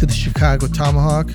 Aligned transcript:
to 0.00 0.06
the 0.06 0.14
Chicago 0.14 0.66
Tomahawk. 0.66 1.30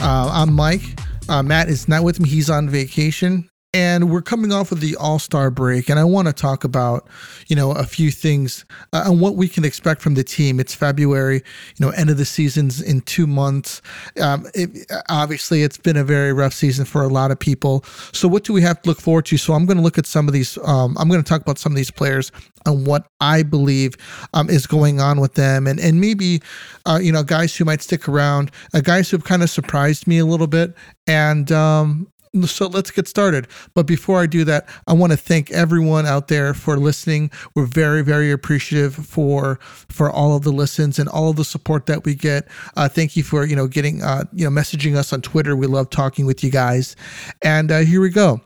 Uh, 0.00 0.30
I'm 0.32 0.54
Mike. 0.54 0.98
Uh, 1.28 1.42
Matt 1.42 1.68
is 1.68 1.86
not 1.86 2.02
with 2.02 2.18
me, 2.18 2.30
he's 2.30 2.48
on 2.48 2.66
vacation 2.66 3.46
and 3.76 4.10
we're 4.10 4.22
coming 4.22 4.52
off 4.52 4.72
of 4.72 4.80
the 4.80 4.96
all-star 4.96 5.50
break 5.50 5.90
and 5.90 5.98
i 5.98 6.04
want 6.04 6.26
to 6.26 6.32
talk 6.32 6.64
about 6.64 7.06
you 7.48 7.54
know 7.54 7.72
a 7.72 7.84
few 7.84 8.10
things 8.10 8.64
uh, 8.94 9.04
and 9.04 9.20
what 9.20 9.36
we 9.36 9.48
can 9.48 9.64
expect 9.64 10.00
from 10.00 10.14
the 10.14 10.24
team. 10.24 10.58
It's 10.58 10.74
february 10.74 11.42
you 11.76 11.86
know 11.86 11.90
end 11.90 12.08
of 12.08 12.16
the 12.16 12.24
season's 12.24 12.80
in 12.80 13.02
two 13.02 13.26
months. 13.26 13.82
Um, 14.20 14.46
it, 14.54 14.90
obviously 15.10 15.62
it's 15.62 15.76
been 15.76 15.96
a 15.96 16.04
very 16.04 16.32
rough 16.32 16.54
season 16.54 16.86
for 16.86 17.02
a 17.02 17.08
lot 17.08 17.30
of 17.30 17.38
people. 17.38 17.84
So 18.12 18.28
what 18.28 18.44
do 18.44 18.54
we 18.54 18.62
have 18.62 18.80
to 18.82 18.88
look 18.88 19.00
forward 19.00 19.26
to? 19.26 19.36
So 19.36 19.52
i'm 19.52 19.66
going 19.66 19.76
to 19.76 19.82
look 19.82 19.98
at 19.98 20.06
some 20.06 20.26
of 20.26 20.32
these 20.32 20.56
um, 20.64 20.96
i'm 20.98 21.08
going 21.08 21.22
to 21.22 21.28
talk 21.28 21.42
about 21.42 21.58
some 21.58 21.72
of 21.72 21.76
these 21.76 21.90
players 21.90 22.32
and 22.64 22.86
what 22.86 23.06
i 23.20 23.42
believe 23.42 23.94
um, 24.32 24.48
is 24.48 24.66
going 24.66 25.00
on 25.00 25.20
with 25.20 25.34
them. 25.34 25.66
And 25.66 25.78
and 25.80 26.00
maybe 26.00 26.42
uh, 26.86 26.98
you 27.02 27.12
know 27.12 27.22
guys 27.22 27.54
who 27.56 27.64
might 27.64 27.82
stick 27.82 28.08
around 28.08 28.50
uh, 28.74 28.80
guys 28.80 29.10
who 29.10 29.16
have 29.16 29.24
kind 29.24 29.42
of 29.42 29.50
surprised 29.50 30.06
me 30.06 30.18
a 30.18 30.26
little 30.26 30.46
bit. 30.46 30.74
And 31.06 31.52
um, 31.52 32.08
so 32.44 32.66
let's 32.66 32.90
get 32.90 33.08
started. 33.08 33.48
But 33.74 33.86
before 33.86 34.20
I 34.20 34.26
do 34.26 34.44
that, 34.44 34.68
I 34.86 34.92
want 34.92 35.12
to 35.12 35.16
thank 35.16 35.50
everyone 35.50 36.06
out 36.06 36.28
there 36.28 36.54
for 36.54 36.76
listening. 36.76 37.30
We're 37.54 37.66
very, 37.66 38.02
very 38.02 38.30
appreciative 38.30 38.94
for 38.94 39.58
for 39.88 40.10
all 40.10 40.36
of 40.36 40.42
the 40.42 40.52
listens 40.52 40.98
and 40.98 41.08
all 41.08 41.30
of 41.30 41.36
the 41.36 41.44
support 41.44 41.86
that 41.86 42.04
we 42.04 42.14
get. 42.14 42.48
Uh, 42.76 42.88
thank 42.88 43.16
you 43.16 43.22
for 43.22 43.44
you 43.46 43.56
know 43.56 43.66
getting 43.66 44.02
uh, 44.02 44.24
you 44.32 44.44
know 44.44 44.50
messaging 44.50 44.96
us 44.96 45.12
on 45.12 45.22
Twitter. 45.22 45.56
We 45.56 45.66
love 45.66 45.90
talking 45.90 46.26
with 46.26 46.42
you 46.42 46.50
guys. 46.50 46.96
And 47.42 47.70
uh, 47.70 47.80
here 47.80 48.00
we 48.00 48.10
go. 48.10 48.40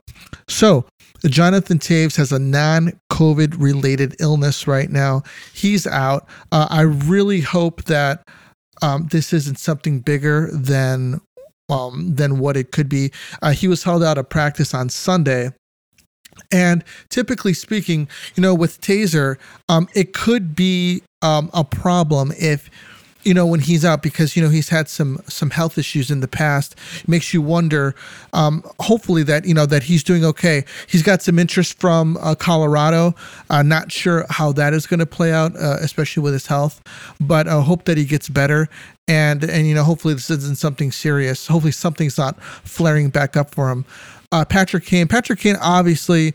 So 0.47 0.85
Jonathan 1.25 1.79
Toews 1.79 2.17
has 2.17 2.31
a 2.31 2.39
non 2.39 2.99
COVID 3.11 3.55
related 3.59 4.15
illness 4.19 4.67
right 4.67 4.89
now. 4.89 5.23
He's 5.53 5.85
out. 5.85 6.27
Uh, 6.51 6.67
I 6.69 6.81
really 6.81 7.41
hope 7.41 7.83
that 7.85 8.27
um, 8.81 9.07
this 9.11 9.31
isn't 9.31 9.59
something 9.59 9.99
bigger 9.99 10.49
than 10.51 11.21
um, 11.71 12.15
than 12.15 12.37
what 12.37 12.57
it 12.57 12.71
could 12.71 12.89
be. 12.89 13.11
Uh, 13.41 13.51
he 13.51 13.67
was 13.67 13.83
held 13.83 14.03
out 14.03 14.17
of 14.17 14.29
practice 14.29 14.73
on 14.73 14.89
Sunday. 14.89 15.51
And 16.51 16.83
typically 17.09 17.53
speaking, 17.53 18.07
you 18.35 18.41
know, 18.41 18.53
with 18.53 18.79
Tazer, 18.81 19.37
um, 19.69 19.87
it 19.95 20.13
could 20.13 20.55
be 20.55 21.01
um, 21.21 21.49
a 21.53 21.63
problem 21.63 22.31
if 22.37 22.69
you 23.23 23.33
know 23.33 23.45
when 23.45 23.59
he's 23.59 23.85
out 23.85 24.01
because 24.01 24.35
you 24.35 24.41
know 24.43 24.49
he's 24.49 24.69
had 24.69 24.87
some 24.87 25.21
some 25.27 25.49
health 25.49 25.77
issues 25.77 26.09
in 26.11 26.19
the 26.19 26.27
past 26.27 26.75
it 26.99 27.07
makes 27.07 27.33
you 27.33 27.41
wonder 27.41 27.95
um, 28.33 28.63
hopefully 28.79 29.23
that 29.23 29.45
you 29.45 29.53
know 29.53 29.65
that 29.65 29.83
he's 29.83 30.03
doing 30.03 30.25
okay 30.25 30.63
he's 30.87 31.03
got 31.03 31.21
some 31.21 31.37
interest 31.37 31.79
from 31.79 32.17
uh, 32.21 32.35
colorado 32.35 33.13
uh, 33.49 33.61
not 33.61 33.91
sure 33.91 34.25
how 34.29 34.51
that 34.51 34.73
is 34.73 34.87
going 34.87 34.99
to 34.99 35.05
play 35.05 35.31
out 35.31 35.55
uh, 35.55 35.77
especially 35.81 36.23
with 36.23 36.33
his 36.33 36.47
health 36.47 36.81
but 37.19 37.47
i 37.47 37.61
hope 37.61 37.85
that 37.85 37.97
he 37.97 38.05
gets 38.05 38.29
better 38.29 38.67
and 39.07 39.43
and 39.43 39.67
you 39.67 39.75
know 39.75 39.83
hopefully 39.83 40.13
this 40.13 40.29
isn't 40.29 40.57
something 40.57 40.91
serious. 40.91 41.47
Hopefully 41.47 41.71
something's 41.71 42.17
not 42.17 42.41
flaring 42.41 43.09
back 43.09 43.35
up 43.35 43.53
for 43.53 43.69
him. 43.69 43.85
Uh, 44.31 44.45
Patrick 44.45 44.85
Kane. 44.85 45.07
Patrick 45.07 45.39
Kane 45.39 45.57
obviously 45.61 46.33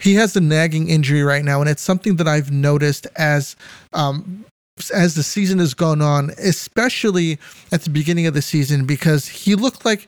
he 0.00 0.14
has 0.14 0.36
a 0.36 0.40
nagging 0.40 0.88
injury 0.88 1.22
right 1.22 1.44
now, 1.44 1.60
and 1.60 1.68
it's 1.68 1.82
something 1.82 2.16
that 2.16 2.28
I've 2.28 2.50
noticed 2.50 3.06
as 3.16 3.56
um, 3.92 4.44
as 4.92 5.14
the 5.14 5.22
season 5.22 5.58
has 5.58 5.74
gone 5.74 6.02
on, 6.02 6.30
especially 6.38 7.38
at 7.72 7.82
the 7.82 7.90
beginning 7.90 8.26
of 8.26 8.34
the 8.34 8.42
season, 8.42 8.86
because 8.86 9.28
he 9.28 9.54
looked 9.54 9.84
like, 9.84 10.06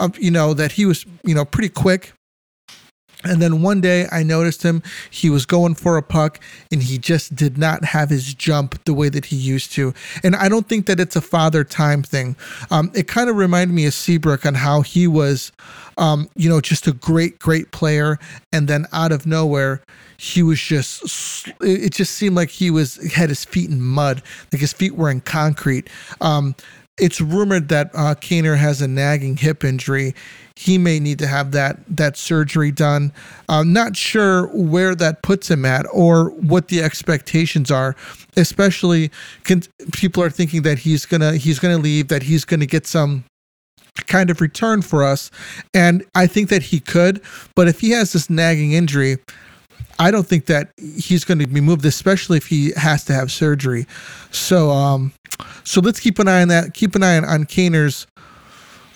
uh, 0.00 0.08
you 0.18 0.30
know, 0.30 0.54
that 0.54 0.72
he 0.72 0.86
was, 0.86 1.04
you 1.24 1.34
know, 1.34 1.44
pretty 1.44 1.68
quick. 1.68 2.12
And 3.24 3.40
then 3.40 3.62
one 3.62 3.80
day 3.80 4.06
I 4.12 4.22
noticed 4.22 4.62
him, 4.62 4.82
he 5.10 5.30
was 5.30 5.46
going 5.46 5.74
for 5.74 5.96
a 5.96 6.02
puck 6.02 6.38
and 6.70 6.82
he 6.82 6.98
just 6.98 7.34
did 7.34 7.58
not 7.58 7.84
have 7.84 8.10
his 8.10 8.34
jump 8.34 8.82
the 8.84 8.94
way 8.94 9.08
that 9.08 9.26
he 9.26 9.36
used 9.36 9.72
to. 9.72 9.94
And 10.22 10.36
I 10.36 10.48
don't 10.48 10.68
think 10.68 10.86
that 10.86 11.00
it's 11.00 11.16
a 11.16 11.20
father 11.20 11.64
time 11.64 12.02
thing. 12.02 12.36
Um, 12.70 12.90
it 12.94 13.08
kind 13.08 13.30
of 13.30 13.36
reminded 13.36 13.74
me 13.74 13.86
of 13.86 13.94
Seabrook 13.94 14.44
on 14.46 14.54
how 14.54 14.82
he 14.82 15.06
was, 15.06 15.50
um, 15.98 16.28
you 16.36 16.48
know, 16.48 16.60
just 16.60 16.86
a 16.86 16.92
great, 16.92 17.38
great 17.38 17.72
player. 17.72 18.18
And 18.52 18.68
then 18.68 18.86
out 18.92 19.12
of 19.12 19.26
nowhere, 19.26 19.82
he 20.18 20.42
was 20.42 20.60
just, 20.60 21.48
it 21.60 21.92
just 21.92 22.14
seemed 22.14 22.36
like 22.36 22.50
he 22.50 22.70
was, 22.70 22.96
had 23.12 23.28
his 23.28 23.44
feet 23.44 23.70
in 23.70 23.80
mud, 23.82 24.22
like 24.52 24.60
his 24.60 24.72
feet 24.72 24.94
were 24.94 25.10
in 25.10 25.20
concrete. 25.20 25.90
Um, 26.20 26.54
it's 26.98 27.20
rumored 27.20 27.68
that 27.68 27.90
uh, 27.94 28.14
Kaner 28.14 28.56
has 28.56 28.80
a 28.80 28.88
nagging 28.88 29.36
hip 29.36 29.64
injury. 29.64 30.14
He 30.56 30.78
may 30.78 30.98
need 30.98 31.18
to 31.18 31.26
have 31.26 31.52
that 31.52 31.78
that 31.88 32.16
surgery 32.16 32.72
done. 32.72 33.12
I'm 33.48 33.72
not 33.72 33.94
sure 33.94 34.46
where 34.48 34.94
that 34.94 35.22
puts 35.22 35.50
him 35.50 35.64
at 35.64 35.86
or 35.92 36.30
what 36.30 36.68
the 36.68 36.82
expectations 36.82 37.70
are. 37.70 37.94
Especially, 38.36 39.10
can, 39.44 39.62
people 39.92 40.22
are 40.22 40.30
thinking 40.30 40.62
that 40.62 40.78
he's 40.78 41.04
gonna 41.04 41.36
he's 41.36 41.58
gonna 41.58 41.78
leave, 41.78 42.08
that 42.08 42.22
he's 42.22 42.44
gonna 42.44 42.66
get 42.66 42.86
some 42.86 43.24
kind 44.06 44.30
of 44.30 44.40
return 44.40 44.82
for 44.82 45.04
us, 45.04 45.30
and 45.74 46.04
I 46.14 46.26
think 46.26 46.48
that 46.48 46.62
he 46.62 46.80
could. 46.80 47.22
But 47.54 47.68
if 47.68 47.80
he 47.80 47.90
has 47.90 48.12
this 48.12 48.30
nagging 48.30 48.72
injury, 48.72 49.18
I 49.98 50.10
don't 50.10 50.26
think 50.26 50.46
that 50.46 50.72
he's 50.76 51.24
going 51.24 51.38
to 51.38 51.46
be 51.46 51.60
moved, 51.60 51.84
especially 51.84 52.36
if 52.36 52.46
he 52.46 52.72
has 52.76 53.04
to 53.04 53.14
have 53.14 53.32
surgery. 53.32 53.86
So, 54.30 54.70
um, 54.70 55.12
so 55.64 55.80
let's 55.80 56.00
keep 56.00 56.18
an 56.18 56.28
eye 56.28 56.42
on 56.42 56.48
that. 56.48 56.74
Keep 56.74 56.94
an 56.94 57.02
eye 57.02 57.16
on, 57.16 57.24
on 57.24 57.44
Kaner's 57.44 58.06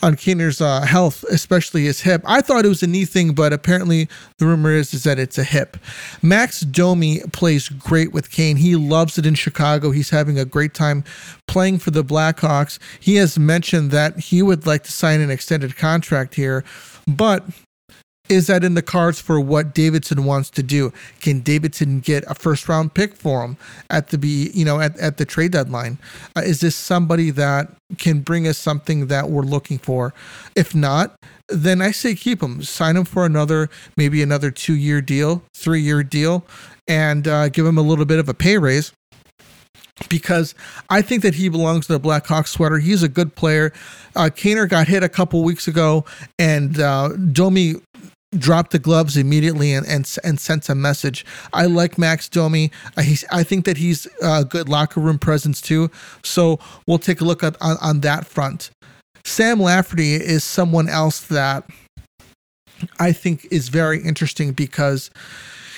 on 0.03 0.17
Kaner's 0.17 0.61
uh, 0.61 0.83
health, 0.83 1.25
especially 1.25 1.85
his 1.85 2.01
hip. 2.01 2.23
I 2.25 2.41
thought 2.41 2.65
it 2.65 2.69
was 2.69 2.83
a 2.83 2.87
knee 2.87 3.05
thing, 3.05 3.33
but 3.33 3.53
apparently 3.53 4.09
the 4.39 4.47
rumor 4.47 4.73
is 4.73 4.95
is 4.95 5.05
that 5.05 5.19
it's 5.19 5.39
a 5.39 5.45
hip. 5.45 5.77
Max 6.23 6.61
Domi 6.61 7.21
plays 7.33 7.69
great 7.69 8.13
with 8.13 8.31
Kane. 8.31 8.57
He 8.57 8.77
loves 8.77 9.19
it 9.19 9.27
in 9.27 9.35
Chicago. 9.35 9.91
He's 9.91 10.11
having 10.11 10.39
a 10.39 10.45
great 10.45 10.75
time 10.75 11.05
playing 11.47 11.79
for 11.79 11.91
the 11.91 12.05
Blackhawks. 12.05 12.79
He 12.99 13.17
has 13.17 13.39
mentioned 13.39 13.91
that 13.91 14.19
he 14.19 14.43
would 14.43 14.67
like 14.67 14.85
to 14.85 14.93
sign 14.93 15.21
an 15.21 15.31
extended 15.31 15.77
contract 15.77 16.35
here, 16.35 16.65
but 17.07 17.45
is 18.31 18.47
that 18.47 18.63
in 18.63 18.75
the 18.75 18.83
cards 18.83 19.21
for 19.21 19.41
what 19.41 19.75
Davidson 19.75 20.25
wants 20.25 20.49
to 20.51 20.63
do? 20.63 20.93
Can 21.21 21.41
Davidson 21.41 21.99
get 22.01 22.25
a 22.29 22.35
first 22.35 22.69
round 22.69 22.95
pick 22.95 23.15
for 23.15 23.45
him 23.45 23.57
at 23.91 24.09
the 24.09 24.19
be 24.19 24.51
you 24.55 24.65
know 24.65 24.81
at, 24.81 24.97
at 24.99 25.17
the 25.17 25.25
trade 25.25 25.51
deadline? 25.51 25.99
Uh, 26.37 26.43
is 26.43 26.61
this 26.61 26.77
somebody 26.77 27.31
that 27.31 27.69
can 27.99 28.21
bring 28.21 28.47
us 28.47 28.57
something 28.57 29.09
that 29.09 29.29
we're 29.29 29.43
looking 29.43 29.79
for? 29.79 30.15
If 30.55 30.75
not, 30.75 31.17
then 31.49 31.83
I 31.83 31.91
say 31.91 32.15
keep 32.15 32.41
him, 32.41 32.63
sign 32.63 32.97
him 32.97 33.05
for 33.05 33.27
another 33.27 33.69
maybe 33.97 34.23
another 34.23 34.53
two 34.53 34.77
year 34.77 35.03
deal, 35.03 35.43
three 35.53 35.81
year 35.83 36.05
deal, 36.05 36.45
and 36.87 37.27
uh, 37.27 37.49
give 37.49 37.67
him 37.67 37.77
a 37.77 37.83
little 37.83 38.05
bit 38.05 38.21
of 38.21 38.29
a 38.29 38.35
pay 38.35 38.57
raise 38.57 38.93
because 40.09 40.55
I 40.89 41.03
think 41.03 41.23
that 41.23 41.35
he 41.35 41.49
belongs 41.49 41.87
to 41.89 41.93
the 41.93 42.01
Blackhawks 42.01 42.49
sweater. 42.49 42.79
He's 42.79 43.03
a 43.03 43.09
good 43.09 43.35
player. 43.35 43.73
Uh, 44.17 44.31
Kaner 44.33 44.69
got 44.69 44.89
hit 44.89 45.03
a 45.03 45.09
couple 45.09 45.43
weeks 45.45 45.69
ago, 45.69 46.05
and 46.39 46.81
uh, 46.81 47.09
Domi 47.33 47.75
dropped 48.37 48.71
the 48.71 48.79
gloves 48.79 49.17
immediately 49.17 49.73
and, 49.73 49.87
and 49.87 50.17
and 50.23 50.39
sent 50.39 50.69
a 50.69 50.75
message. 50.75 51.25
I 51.53 51.67
like 51.67 51.99
Max 51.99 52.29
Domi. 52.29 52.71
Uh, 52.97 53.03
I, 53.03 53.17
I 53.33 53.43
think 53.43 53.65
that 53.65 53.77
he's 53.77 54.07
a 54.23 54.45
good 54.45 54.69
locker 54.69 55.01
room 55.01 55.19
presence 55.19 55.61
too. 55.61 55.91
So 56.23 56.59
we'll 56.87 56.99
take 56.99 57.21
a 57.21 57.25
look 57.25 57.43
at 57.43 57.57
on, 57.61 57.77
on 57.81 58.01
that 58.01 58.27
front. 58.27 58.71
Sam 59.25 59.61
Lafferty 59.61 60.15
is 60.15 60.45
someone 60.45 60.89
else 60.89 61.21
that 61.27 61.69
I 62.99 63.13
think 63.13 63.47
is 63.51 63.69
very 63.69 64.03
interesting 64.03 64.53
because 64.53 65.11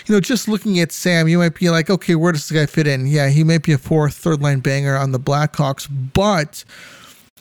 you 0.07 0.15
know, 0.15 0.21
just 0.21 0.49
looking 0.49 0.81
at 0.81 0.91
Sam, 0.91 1.29
you 1.29 1.39
might 1.39 1.55
be 1.55 1.71
like, 1.71 1.89
okay, 1.89 2.17
where 2.17 2.33
does 2.33 2.49
this 2.49 2.59
guy 2.59 2.67
fit 2.67 2.87
in? 2.87 3.07
Yeah, 3.07 3.29
he 3.29 3.45
might 3.45 3.63
be 3.63 3.73
a 3.73 3.79
fourth, 3.79 4.15
third 4.15 4.43
line 4.43 4.61
banger 4.61 4.97
on 4.97 5.13
the 5.13 5.21
Blackhawks, 5.21 5.89
but 6.13 6.65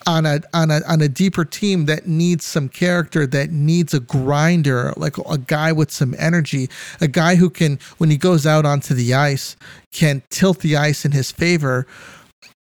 on 0.08 0.26
a 0.26 0.42
on 0.54 0.72
a 0.72 0.82
on 0.88 1.02
a 1.02 1.08
deeper 1.08 1.46
team 1.46 1.86
that 1.86 2.08
needs 2.08 2.46
some 2.46 2.70
character, 2.70 3.26
that 3.28 3.52
needs 3.52 3.94
a 3.94 4.00
grinder, 4.00 4.94
like 4.98 5.18
a 5.18 5.38
guy 5.38 5.72
with 5.72 5.92
some 5.92 6.16
energy, 6.18 6.70
a 7.00 7.08
guy 7.08 7.36
who 7.36 7.50
can, 7.50 7.80
when 7.98 8.10
he 8.10 8.18
goes 8.18 8.46
out 8.46 8.66
onto 8.66 8.94
the 8.94 9.14
ice, 9.14 9.56
can 9.92 10.24
tilt 10.30 10.60
the 10.60 10.78
ice 10.78 11.06
in 11.06 11.12
his 11.12 11.32
favor. 11.32 11.86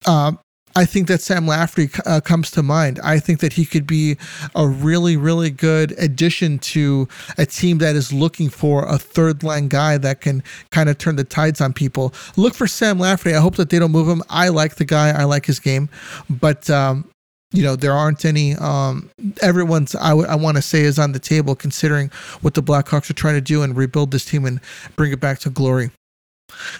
Um, 0.06 0.38
I 0.76 0.84
think 0.84 1.08
that 1.08 1.22
Sam 1.22 1.46
Lafferty 1.46 1.88
uh, 2.04 2.20
comes 2.20 2.50
to 2.50 2.62
mind. 2.62 3.00
I 3.02 3.18
think 3.18 3.40
that 3.40 3.54
he 3.54 3.64
could 3.64 3.86
be 3.86 4.18
a 4.54 4.68
really, 4.68 5.16
really 5.16 5.48
good 5.48 5.92
addition 5.98 6.58
to 6.58 7.08
a 7.38 7.46
team 7.46 7.78
that 7.78 7.96
is 7.96 8.12
looking 8.12 8.50
for 8.50 8.84
a 8.84 8.98
third 8.98 9.42
line 9.42 9.68
guy 9.68 9.96
that 9.96 10.20
can 10.20 10.42
kind 10.70 10.90
of 10.90 10.98
turn 10.98 11.16
the 11.16 11.24
tides 11.24 11.62
on 11.62 11.72
people. 11.72 12.12
Look 12.36 12.54
for 12.54 12.66
Sam 12.66 12.98
Lafferty. 12.98 13.34
I 13.34 13.40
hope 13.40 13.56
that 13.56 13.70
they 13.70 13.78
don't 13.78 13.90
move 13.90 14.06
him. 14.06 14.22
I 14.28 14.48
like 14.50 14.74
the 14.74 14.84
guy. 14.84 15.18
I 15.18 15.24
like 15.24 15.46
his 15.46 15.60
game, 15.60 15.88
but 16.28 16.68
um, 16.68 17.08
you 17.52 17.62
know 17.62 17.76
there 17.76 17.92
aren't 17.92 18.24
any 18.24 18.54
um, 18.56 19.10
everyone's 19.42 19.94
I, 19.94 20.10
w- 20.10 20.28
I 20.28 20.34
want 20.34 20.56
to 20.56 20.62
say 20.62 20.80
is 20.80 20.98
on 20.98 21.12
the 21.12 21.18
table 21.18 21.54
considering 21.54 22.10
what 22.40 22.54
the 22.54 22.62
blackhawks 22.62 23.08
are 23.10 23.14
trying 23.14 23.34
to 23.34 23.40
do 23.40 23.62
and 23.62 23.76
rebuild 23.76 24.10
this 24.10 24.24
team 24.24 24.44
and 24.44 24.60
bring 24.96 25.12
it 25.12 25.20
back 25.20 25.38
to 25.40 25.50
glory. 25.50 25.90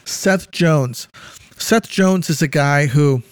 Seth 0.05 0.51
jones. 0.51 1.09
Seth 1.59 1.89
jones 1.89 2.29
is 2.31 2.43
a 2.43 2.49
guy 2.49 2.87
who 2.87 3.23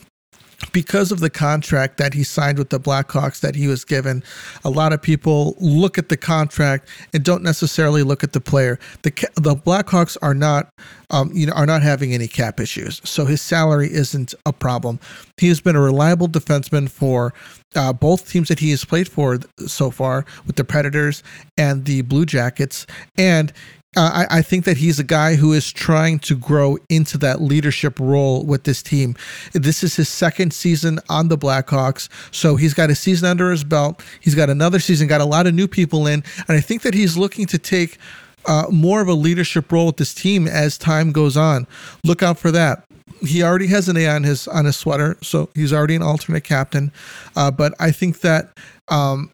because 0.75 1.13
of 1.13 1.21
the 1.21 1.31
contract 1.31 1.99
that 1.99 2.13
he 2.13 2.25
signed 2.25 2.59
with 2.59 2.69
the 2.69 2.81
Blackhawks 2.81 3.41
that 3.41 3.55
he 3.55 3.69
was 3.69 3.85
given, 3.85 4.25
a 4.65 4.71
lot 4.71 4.93
of 4.93 5.01
people 5.01 5.55
look 5.61 5.97
at 5.97 6.09
the 6.09 6.17
contract 6.17 6.89
and 7.15 7.25
don't 7.25 7.45
necessarily 7.45 8.03
look 8.03 8.25
at 8.25 8.33
the 8.33 8.41
player. 8.41 8.79
The 9.03 9.13
the 9.37 9.55
Blackhawks 9.55 10.19
are 10.21 10.35
not, 10.35 10.69
um, 11.11 11.31
you 11.33 11.47
know, 11.47 11.53
are 11.53 11.65
not 11.65 11.83
having 11.83 12.13
any 12.13 12.27
cap 12.27 12.59
issues, 12.59 13.01
so 13.05 13.25
his 13.25 13.41
salary 13.41 13.91
isn't 13.91 14.35
a 14.45 14.53
problem. 14.53 14.99
He 15.39 15.49
has 15.49 15.61
been 15.61 15.77
a 15.77 15.81
reliable 15.81 16.29
defenseman 16.29 16.91
for 16.91 17.33
uh, 17.77 17.93
both 17.93 18.29
teams 18.29 18.49
that 18.49 18.59
he 18.59 18.71
has 18.73 18.85
played 18.85 19.09
for 19.09 19.39
so 19.67 19.93
far, 19.93 20.27
with 20.45 20.57
the 20.57 20.65
Predators 20.65 21.23
and 21.57 21.85
the 21.85 22.03
Blue 22.03 22.27
Jackets, 22.27 22.85
and 23.17 23.53
uh, 23.97 24.27
I, 24.29 24.39
I, 24.39 24.43
think 24.43 24.65
that 24.65 24.77
he's 24.77 24.99
a 24.99 25.05
guy 25.05 25.37
who 25.37 25.53
is 25.53 25.73
trying 25.73 26.19
to 26.21 26.37
grow 26.37 26.79
into 26.89 27.19
that 27.19 27.41
leadership 27.41 27.99
role 27.99 28.45
with 28.45 28.65
this 28.65 28.83
team. 28.83 29.17
This 29.53 29.83
is 29.83 29.97
his 29.97 30.09
second 30.09 30.53
season 30.53 30.99
on 31.09 31.29
the 31.29 31.39
Blackhawks, 31.39 32.09
so 32.33 32.57
he's 32.57 32.75
got 32.75 32.91
a 32.91 32.95
season 32.95 33.29
under 33.29 33.51
his 33.51 33.65
belt. 33.65 34.03
He's 34.21 34.35
got 34.35 34.51
another 34.51 34.81
season, 34.81 35.07
got 35.07 35.21
a 35.21 35.25
lot 35.25 35.47
of 35.47 35.55
new 35.55 35.69
people 35.69 36.07
in, 36.07 36.25
and 36.49 36.57
I 36.57 36.61
think 36.61 36.83
that 36.83 36.95
he's 36.95 37.17
looking 37.17 37.47
to 37.47 37.59
take 37.59 37.99
uh, 38.47 38.67
more 38.71 39.01
of 39.01 39.09
a 39.09 39.15
leadership 39.15 39.71
role 39.73 39.87
with 39.87 39.97
this 39.97 40.15
team 40.15 40.47
as 40.47 40.77
time 40.77 41.13
goes 41.13 41.37
on. 41.37 41.67
Look 42.05 42.23
out 42.23 42.39
for 42.39 42.51
that. 42.51 42.85
He 43.21 43.43
already 43.43 43.69
has 43.69 43.89
an 43.89 43.97
A 43.97 44.07
on 44.09 44.23
his 44.23 44.49
on 44.49 44.65
his 44.65 44.77
sweater, 44.77 45.17
so 45.23 45.49
he's 45.55 45.73
already 45.73 45.95
an 45.95 46.03
alternate 46.03 46.45
captain. 46.45 46.93
Uh, 47.37 47.51
but 47.51 47.75
I 47.79 47.91
think 47.91 48.21
that 48.21 48.59
um, 48.89 49.31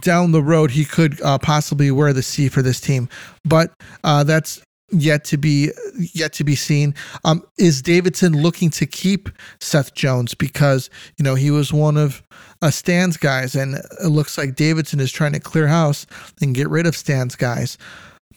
down 0.00 0.32
the 0.32 0.42
road 0.42 0.70
he 0.70 0.84
could 0.84 1.20
uh, 1.22 1.38
possibly 1.38 1.90
wear 1.90 2.12
the 2.12 2.22
C 2.22 2.48
for 2.48 2.62
this 2.62 2.80
team, 2.80 3.08
but 3.44 3.72
uh, 4.04 4.24
that's 4.24 4.62
yet 4.92 5.24
to 5.24 5.36
be 5.36 5.70
yet 6.12 6.32
to 6.34 6.44
be 6.44 6.54
seen. 6.54 6.94
Um, 7.24 7.42
is 7.58 7.82
Davidson 7.82 8.40
looking 8.40 8.70
to 8.70 8.86
keep 8.86 9.28
Seth 9.60 9.94
Jones 9.94 10.34
because 10.34 10.90
you 11.18 11.24
know 11.24 11.34
he 11.34 11.50
was 11.50 11.72
one 11.72 11.96
of 11.96 12.22
uh, 12.60 12.70
Stan's 12.70 13.16
guys, 13.16 13.54
and 13.54 13.76
it 14.02 14.08
looks 14.08 14.38
like 14.38 14.54
Davidson 14.54 15.00
is 15.00 15.10
trying 15.10 15.32
to 15.32 15.40
clear 15.40 15.66
house 15.66 16.06
and 16.40 16.54
get 16.54 16.68
rid 16.68 16.86
of 16.86 16.96
Stan's 16.96 17.36
guys. 17.36 17.78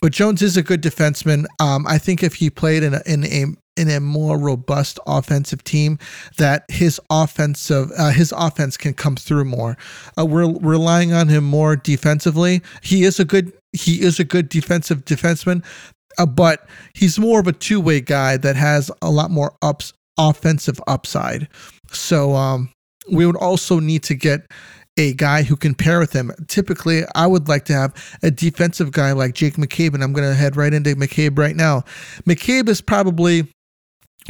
But 0.02 0.12
Jones 0.12 0.42
is 0.42 0.58
a 0.58 0.64
good 0.64 0.82
defenseman. 0.82 1.46
Um, 1.60 1.88
I 1.88 1.98
think 1.98 2.22
if 2.22 2.36
he 2.36 2.50
played 2.50 2.84
in 2.84 2.96
a, 2.96 3.02
in 3.06 3.24
a 3.26 3.46
in 3.78 3.90
a 3.90 4.00
more 4.00 4.38
robust 4.38 5.00
offensive 5.06 5.64
team 5.64 6.00
that 6.38 6.66
his 6.70 7.00
offensive 7.10 7.92
uh, 7.98 8.12
his 8.12 8.34
offense 8.36 8.78
can 8.78 8.94
come 8.94 9.16
through 9.16 9.46
more. 9.46 9.78
Uh, 10.18 10.26
we're 10.26 10.52
relying 10.60 11.14
on 11.14 11.28
him 11.28 11.44
more 11.44 11.76
defensively. 11.76 12.62
He 12.82 13.04
is 13.04 13.20
a 13.20 13.26
good 13.26 13.52
he 13.74 14.02
is 14.02 14.20
a 14.20 14.24
good 14.24 14.50
defensive 14.50 15.06
defenseman, 15.06 15.64
uh, 16.18 16.26
but 16.26 16.68
he's 16.94 17.20
more 17.20 17.40
of 17.40 17.48
a 17.48 17.54
two 17.54 17.82
way 17.82 18.02
guy 18.02 18.38
that 18.38 18.56
has 18.56 18.90
a 19.02 19.10
lot 19.10 19.32
more 19.32 19.54
ups 19.62 19.94
offensive 20.18 20.80
upside. 20.88 21.48
So 21.92 22.34
um, 22.36 22.70
we 23.12 23.26
would 23.26 23.36
also 23.36 23.80
need 23.80 24.04
to 24.04 24.16
get 24.16 24.42
a 24.98 25.14
guy 25.14 25.44
who 25.44 25.58
can 25.58 25.76
pair 25.76 26.00
with 26.00 26.14
him. 26.14 26.32
Typically, 26.48 27.04
I 27.16 27.28
would 27.28 27.50
like 27.50 27.66
to 27.66 27.74
have 27.74 28.18
a 28.24 28.32
defensive 28.32 28.92
guy 28.92 29.12
like 29.12 29.34
Jake 29.34 29.56
McCabe, 29.56 29.94
and 29.94 30.04
I'm 30.04 30.14
going 30.14 30.28
to 30.28 30.34
head 30.34 30.56
right 30.56 30.74
into 30.74 30.96
McCabe 30.96 31.38
right 31.38 31.56
now. 31.56 31.84
McCabe 32.26 32.70
is 32.70 32.80
probably 32.82 33.46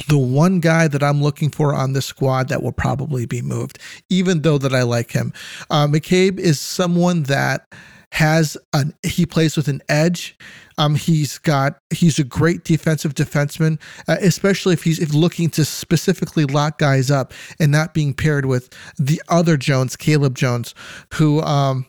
the 0.08 0.18
one 0.18 0.60
guy 0.60 0.88
that 0.88 1.02
I'm 1.02 1.22
looking 1.22 1.50
for 1.50 1.74
on 1.74 1.94
this 1.94 2.06
squad 2.06 2.50
that 2.50 2.62
will 2.62 2.72
probably 2.72 3.26
be 3.26 3.42
moved, 3.42 3.80
even 4.10 4.42
though 4.42 4.58
that 4.58 4.74
I 4.74 4.84
like 4.84 5.12
him. 5.12 5.34
Uh, 5.70 5.88
McCabe 5.88 6.40
is 6.40 6.60
someone 6.60 7.24
that 7.24 7.68
has 8.12 8.58
an 8.74 8.94
he 9.04 9.26
plays 9.26 9.58
with 9.58 9.68
an 9.68 9.82
edge. 9.90 10.38
Um, 10.78 10.96
he's 10.96 11.38
got 11.38 11.78
he's 11.90 12.20
a 12.20 12.24
great 12.24 12.64
defensive 12.64 13.14
defenseman, 13.14 13.80
uh, 14.08 14.18
especially 14.22 14.74
if 14.74 14.84
he's 14.84 15.00
if 15.00 15.14
looking 15.14 15.50
to 15.52 15.66
specifically 15.66 16.46
lock 16.46 16.78
guys 16.78 17.10
up 17.12 17.34
and 17.60 17.72
not 17.72 17.94
being 17.94 18.14
paired 18.14 18.46
with 18.46 18.74
the 18.98 19.22
other 19.28 19.58
Jones, 19.58 19.96
Caleb 19.96 20.36
Jones, 20.36 20.74
who 21.14 21.42
um 21.42 21.86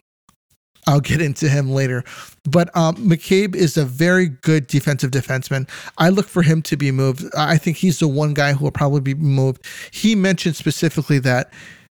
I'll 0.86 1.00
get 1.00 1.20
into 1.20 1.48
him 1.48 1.70
later. 1.70 2.04
But 2.44 2.74
um, 2.76 2.96
McCabe 2.96 3.56
is 3.56 3.76
a 3.76 3.84
very 3.84 4.28
good 4.28 4.66
defensive 4.68 5.10
defenseman. 5.10 5.68
I 5.98 6.10
look 6.10 6.28
for 6.28 6.42
him 6.42 6.62
to 6.62 6.76
be 6.76 6.92
moved. 6.92 7.24
I 7.36 7.58
think 7.58 7.76
he's 7.76 7.98
the 7.98 8.08
one 8.08 8.34
guy 8.34 8.52
who 8.52 8.64
will 8.64 8.72
probably 8.72 9.00
be 9.00 9.14
moved. 9.14 9.64
He 9.90 10.14
mentioned 10.14 10.54
specifically 10.54 11.18
that 11.20 11.52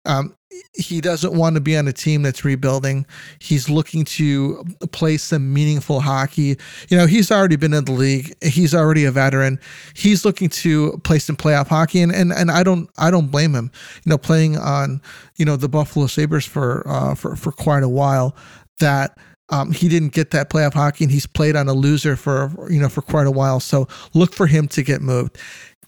um, 0.06 0.34
he 0.74 1.00
doesn't 1.00 1.34
want 1.34 1.54
to 1.54 1.60
be 1.60 1.76
on 1.76 1.86
a 1.86 1.92
team 1.92 2.22
that's 2.22 2.44
rebuilding. 2.44 3.06
He's 3.38 3.68
looking 3.68 4.04
to 4.06 4.64
play 4.92 5.16
some 5.16 5.52
meaningful 5.52 6.00
hockey. 6.00 6.56
You 6.88 6.96
know, 6.96 7.06
he's 7.06 7.30
already 7.30 7.56
been 7.56 7.74
in 7.74 7.84
the 7.84 7.92
league. 7.92 8.34
He's 8.42 8.74
already 8.74 9.04
a 9.04 9.12
veteran. 9.12 9.60
He's 9.94 10.24
looking 10.24 10.48
to 10.48 11.00
play 11.04 11.18
some 11.18 11.36
playoff 11.36 11.68
hockey, 11.68 12.02
and 12.02 12.12
and, 12.12 12.32
and 12.32 12.50
I 12.50 12.62
don't 12.62 12.90
I 12.98 13.10
don't 13.10 13.28
blame 13.28 13.54
him. 13.54 13.70
You 14.04 14.10
know, 14.10 14.18
playing 14.18 14.58
on 14.58 15.00
you 15.36 15.44
know 15.44 15.56
the 15.56 15.68
Buffalo 15.68 16.06
Sabres 16.06 16.46
for 16.46 16.86
uh, 16.88 17.14
for 17.14 17.36
for 17.36 17.52
quite 17.52 17.82
a 17.82 17.88
while 17.88 18.34
that 18.80 19.16
um, 19.50 19.72
he 19.72 19.88
didn't 19.88 20.12
get 20.12 20.30
that 20.30 20.50
playoff 20.50 20.74
hockey 20.74 21.04
and 21.04 21.12
he's 21.12 21.26
played 21.26 21.56
on 21.56 21.68
a 21.68 21.72
loser 21.72 22.16
for 22.16 22.52
you 22.70 22.80
know 22.80 22.88
for 22.88 23.02
quite 23.02 23.26
a 23.26 23.30
while. 23.30 23.60
So 23.60 23.88
look 24.14 24.32
for 24.32 24.46
him 24.46 24.68
to 24.68 24.82
get 24.82 25.00
moved. 25.00 25.38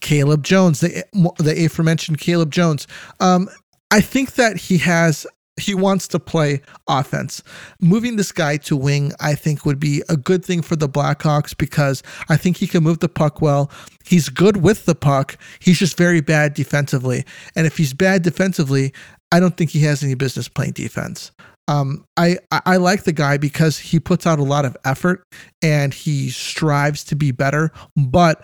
Caleb 0.01 0.43
Jones, 0.43 0.81
the 0.81 1.03
the 1.37 1.65
aforementioned 1.65 2.19
Caleb 2.19 2.51
Jones. 2.51 2.87
Um, 3.19 3.49
I 3.91 4.01
think 4.01 4.33
that 4.33 4.57
he 4.57 4.77
has 4.79 5.25
he 5.59 5.75
wants 5.75 6.07
to 6.09 6.19
play 6.19 6.61
offense. 6.87 7.43
Moving 7.79 8.15
this 8.15 8.31
guy 8.31 8.57
to 8.57 8.75
wing, 8.75 9.13
I 9.19 9.35
think, 9.35 9.65
would 9.65 9.79
be 9.79 10.03
a 10.09 10.17
good 10.17 10.43
thing 10.43 10.63
for 10.63 10.75
the 10.75 10.89
Blackhawks 10.89 11.55
because 11.55 12.01
I 12.27 12.37
think 12.37 12.57
he 12.57 12.65
can 12.65 12.83
move 12.83 12.99
the 12.99 13.09
puck 13.09 13.39
well. 13.39 13.69
He's 14.03 14.29
good 14.29 14.57
with 14.57 14.85
the 14.85 14.95
puck. 14.95 15.37
He's 15.59 15.77
just 15.77 15.95
very 15.95 16.21
bad 16.21 16.55
defensively. 16.55 17.23
And 17.55 17.67
if 17.67 17.77
he's 17.77 17.93
bad 17.93 18.23
defensively, 18.23 18.93
I 19.31 19.39
don't 19.39 19.55
think 19.55 19.69
he 19.69 19.81
has 19.81 20.03
any 20.03 20.15
business 20.15 20.47
playing 20.47 20.71
defense 20.71 21.31
um, 21.67 22.05
I 22.17 22.37
I 22.51 22.77
like 22.77 23.03
the 23.03 23.13
guy 23.13 23.37
because 23.37 23.79
he 23.79 23.99
puts 23.99 24.27
out 24.27 24.39
a 24.39 24.43
lot 24.43 24.65
of 24.65 24.75
effort 24.85 25.23
and 25.61 25.93
he 25.93 26.29
strives 26.29 27.03
to 27.05 27.15
be 27.15 27.31
better, 27.31 27.71
but 27.95 28.43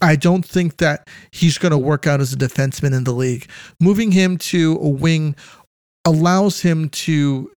I 0.00 0.16
don't 0.16 0.44
think 0.44 0.78
that 0.78 1.08
he's 1.30 1.58
going 1.58 1.72
to 1.72 1.78
work 1.78 2.06
out 2.06 2.20
as 2.20 2.32
a 2.32 2.36
defenseman 2.36 2.94
in 2.94 3.04
the 3.04 3.12
league. 3.12 3.48
Moving 3.80 4.12
him 4.12 4.38
to 4.38 4.78
a 4.80 4.88
wing 4.88 5.36
allows 6.04 6.60
him 6.60 6.90
to 6.90 7.50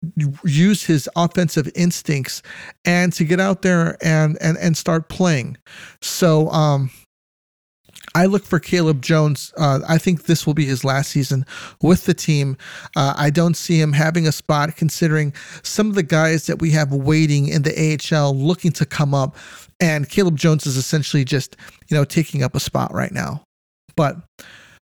use 0.43 0.83
his 0.83 1.09
offensive 1.15 1.69
instincts 1.75 2.41
and 2.85 3.11
to 3.13 3.25
get 3.25 3.39
out 3.39 3.61
there 3.61 3.97
and 4.01 4.37
and 4.41 4.57
and 4.57 4.77
start 4.77 5.09
playing. 5.09 5.57
So 6.01 6.49
um 6.49 6.89
I 8.15 8.25
look 8.25 8.45
for 8.45 8.59
Caleb 8.59 9.01
Jones. 9.01 9.53
Uh, 9.57 9.79
I 9.87 9.97
think 9.97 10.23
this 10.23 10.47
will 10.47 10.53
be 10.53 10.65
his 10.65 10.83
last 10.83 11.11
season 11.11 11.45
with 11.81 12.05
the 12.05 12.13
team. 12.13 12.57
Uh, 12.95 13.13
I 13.15 13.29
don't 13.29 13.55
see 13.55 13.79
him 13.79 13.93
having 13.93 14.27
a 14.27 14.31
spot 14.31 14.75
considering 14.75 15.33
some 15.63 15.89
of 15.89 15.95
the 15.95 16.03
guys 16.03 16.47
that 16.47 16.59
we 16.59 16.71
have 16.71 16.91
waiting 16.91 17.47
in 17.47 17.63
the 17.63 17.99
AHL 18.11 18.35
looking 18.35 18.71
to 18.73 18.85
come 18.85 19.13
up. 19.13 19.35
And 19.79 20.09
Caleb 20.09 20.37
Jones 20.37 20.65
is 20.65 20.77
essentially 20.77 21.23
just, 21.23 21.55
you 21.89 21.95
know, 21.97 22.05
taking 22.05 22.43
up 22.43 22.55
a 22.55 22.59
spot 22.59 22.93
right 22.93 23.11
now. 23.11 23.43
But 23.95 24.17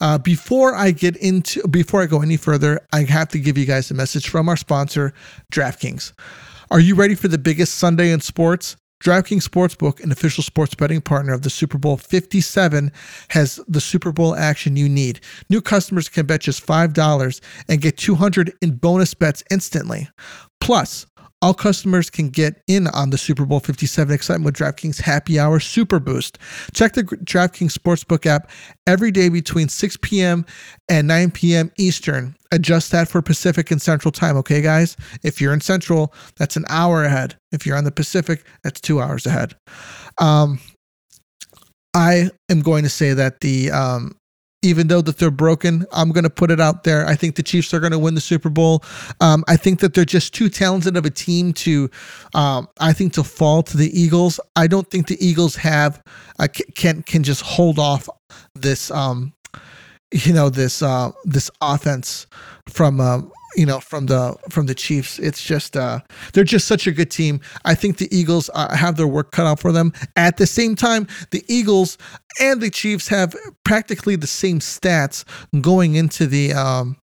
uh, 0.02 0.18
before 0.18 0.74
I 0.76 0.92
get 0.92 1.18
into, 1.18 1.68
before 1.68 2.02
I 2.02 2.06
go 2.06 2.22
any 2.22 2.38
further, 2.38 2.80
I 2.94 3.04
have 3.04 3.28
to 3.30 3.40
give 3.40 3.58
you 3.58 3.66
guys 3.66 3.92
a 3.92 3.94
message 3.94 4.30
from 4.30 4.48
our 4.48 4.58
sponsor, 4.58 5.14
DraftKings. 5.52 6.14
Are 6.72 6.80
you 6.80 6.96
ready 6.96 7.16
for 7.16 7.28
the 7.28 7.38
biggest 7.38 7.76
Sunday 7.76 8.12
in 8.12 8.22
sports? 8.22 8.78
DraftKings 9.03 9.48
Sportsbook, 9.48 10.03
an 10.03 10.12
official 10.12 10.44
sports 10.44 10.75
betting 10.75 11.00
partner 11.00 11.34
of 11.34 11.44
the 11.44 11.50
Super 11.50 11.77
Bowl 11.77 11.96
57, 11.96 12.91
has 13.29 13.60
the 13.68 13.79
Super 13.79 14.12
Bowl 14.12 14.36
action 14.36 14.75
you 14.75 14.89
need. 14.89 15.22
New 15.50 15.62
customers 15.62 16.10
can 16.10 16.25
bet 16.25 16.41
just 16.41 16.65
$5 16.65 17.41
and 17.70 17.82
get 17.82 17.98
200 17.98 18.53
in 18.62 18.75
bonus 18.75 19.13
bets 19.13 19.41
instantly. 19.50 20.10
Plus, 20.60 21.06
all 21.41 21.53
customers 21.53 22.10
can 22.10 22.29
get 22.29 22.62
in 22.67 22.88
on 22.88 23.12
the 23.12 23.17
Super 23.17 23.46
Bowl 23.46 23.60
57 23.60 24.13
excitement 24.13 24.46
with 24.46 24.55
DraftKings 24.55 25.00
Happy 25.00 25.39
Hour 25.39 25.60
Super 25.60 26.00
Boost. 26.00 26.38
Check 26.74 26.93
the 26.93 27.03
DraftKings 27.03 27.77
Sportsbook 27.77 28.25
app 28.25 28.50
every 28.86 29.12
day 29.12 29.29
between 29.29 29.69
6 29.69 29.98
p.m. 30.01 30.46
and 30.89 31.08
9 31.08 31.31
p.m. 31.31 31.72
Eastern. 31.77 32.36
Adjust 32.51 32.91
that 32.91 33.08
for 33.08 33.22
Pacific 33.22 33.72
and 33.72 33.81
Central 33.81 34.12
time, 34.12 34.36
okay, 34.38 34.62
guys? 34.62 34.98
If 35.24 35.39
you're 35.39 35.53
in 35.53 35.62
Central, 35.62 36.13
that's 36.36 36.58
an 36.58 36.65
hour 36.67 37.03
ahead. 37.03 37.36
If 37.51 37.65
you're 37.65 37.77
on 37.77 37.86
the 37.86 37.91
Pacific, 37.91 38.43
that's 38.63 38.81
two 38.81 39.01
hours 39.01 39.25
ahead. 39.25 39.55
Um, 40.17 40.60
I 41.96 42.29
am 42.50 42.62
going 42.62 42.84
to 42.84 42.89
say 42.89 43.13
that 43.13 43.39
the 43.39 43.72
um, 43.72 44.15
even 44.62 44.88
though 44.88 45.01
that 45.01 45.18
they're 45.18 45.32
broken. 45.32 45.86
I'm 45.94 46.12
going 46.12 46.24
to 46.24 46.30
put 46.30 46.51
it 46.51 46.60
out 46.60 46.84
there. 46.84 47.06
I 47.06 47.16
think 47.16 47.36
the 47.36 47.44
Chiefs 47.44 47.74
are 47.74 47.80
going 47.80 47.92
to 47.92 48.00
win 48.00 48.16
the 48.16 48.22
Super 48.22 48.50
Bowl. 48.50 48.84
Um, 49.22 49.44
I 49.48 49.56
think 49.56 49.80
that 49.80 49.94
they're 49.94 50.06
just 50.06 50.34
too 50.34 50.50
talented 50.50 50.98
of 50.98 51.06
a 51.06 51.10
team 51.10 51.54
to, 51.54 51.89
um, 52.34 52.68
I 52.80 52.94
think, 52.94 53.13
to 53.13 53.24
fall 53.24 53.63
to 53.63 53.78
the 53.78 54.00
Eagles. 54.00 54.39
I 54.56 54.68
don't 54.68 54.89
think 54.89 55.08
the 55.08 55.25
Eagles 55.25 55.56
have 55.58 56.04
uh, 56.39 56.48
can 56.75 57.04
can 57.04 57.24
just 57.24 57.42
hold 57.42 57.80
off 57.80 58.10
this, 58.54 58.92
um, 58.92 59.34
you 60.12 60.34
know, 60.34 60.50
this 60.50 60.82
uh, 60.82 61.12
this 61.24 61.50
offense 61.62 62.28
from 62.68 63.00
uh, 63.00 63.22
you 63.56 63.65
know 63.65 63.79
from 63.79 64.06
the 64.08 64.36
from 64.50 64.65
the 64.65 64.75
Chiefs. 64.75 65.20
It's 65.20 65.44
just 65.44 65.75
uh 65.75 66.00
they're 66.34 66.44
just 66.44 66.68
such 66.68 66.88
a 66.88 66.91
good 66.91 67.12
team. 67.12 67.41
I 67.65 67.75
think 67.75 67.98
the 67.98 68.13
Eagles 68.15 68.50
uh, 68.53 68.75
have 68.75 68.98
their 68.98 69.08
work 69.08 69.32
cut 69.32 69.48
out 69.48 69.60
for 69.60 69.72
them. 69.72 69.94
At 70.15 70.38
the 70.38 70.48
same 70.48 70.75
time, 70.75 71.08
the 71.32 71.44
Eagles 71.48 71.98
and 72.39 72.62
the 72.62 72.70
Chiefs 72.70 73.08
have 73.08 73.36
practically 73.63 74.15
the 74.15 74.27
same 74.27 74.60
stats 74.60 75.24
going 75.62 75.96
into 75.96 76.27
the 76.27 76.53
um 76.53 76.98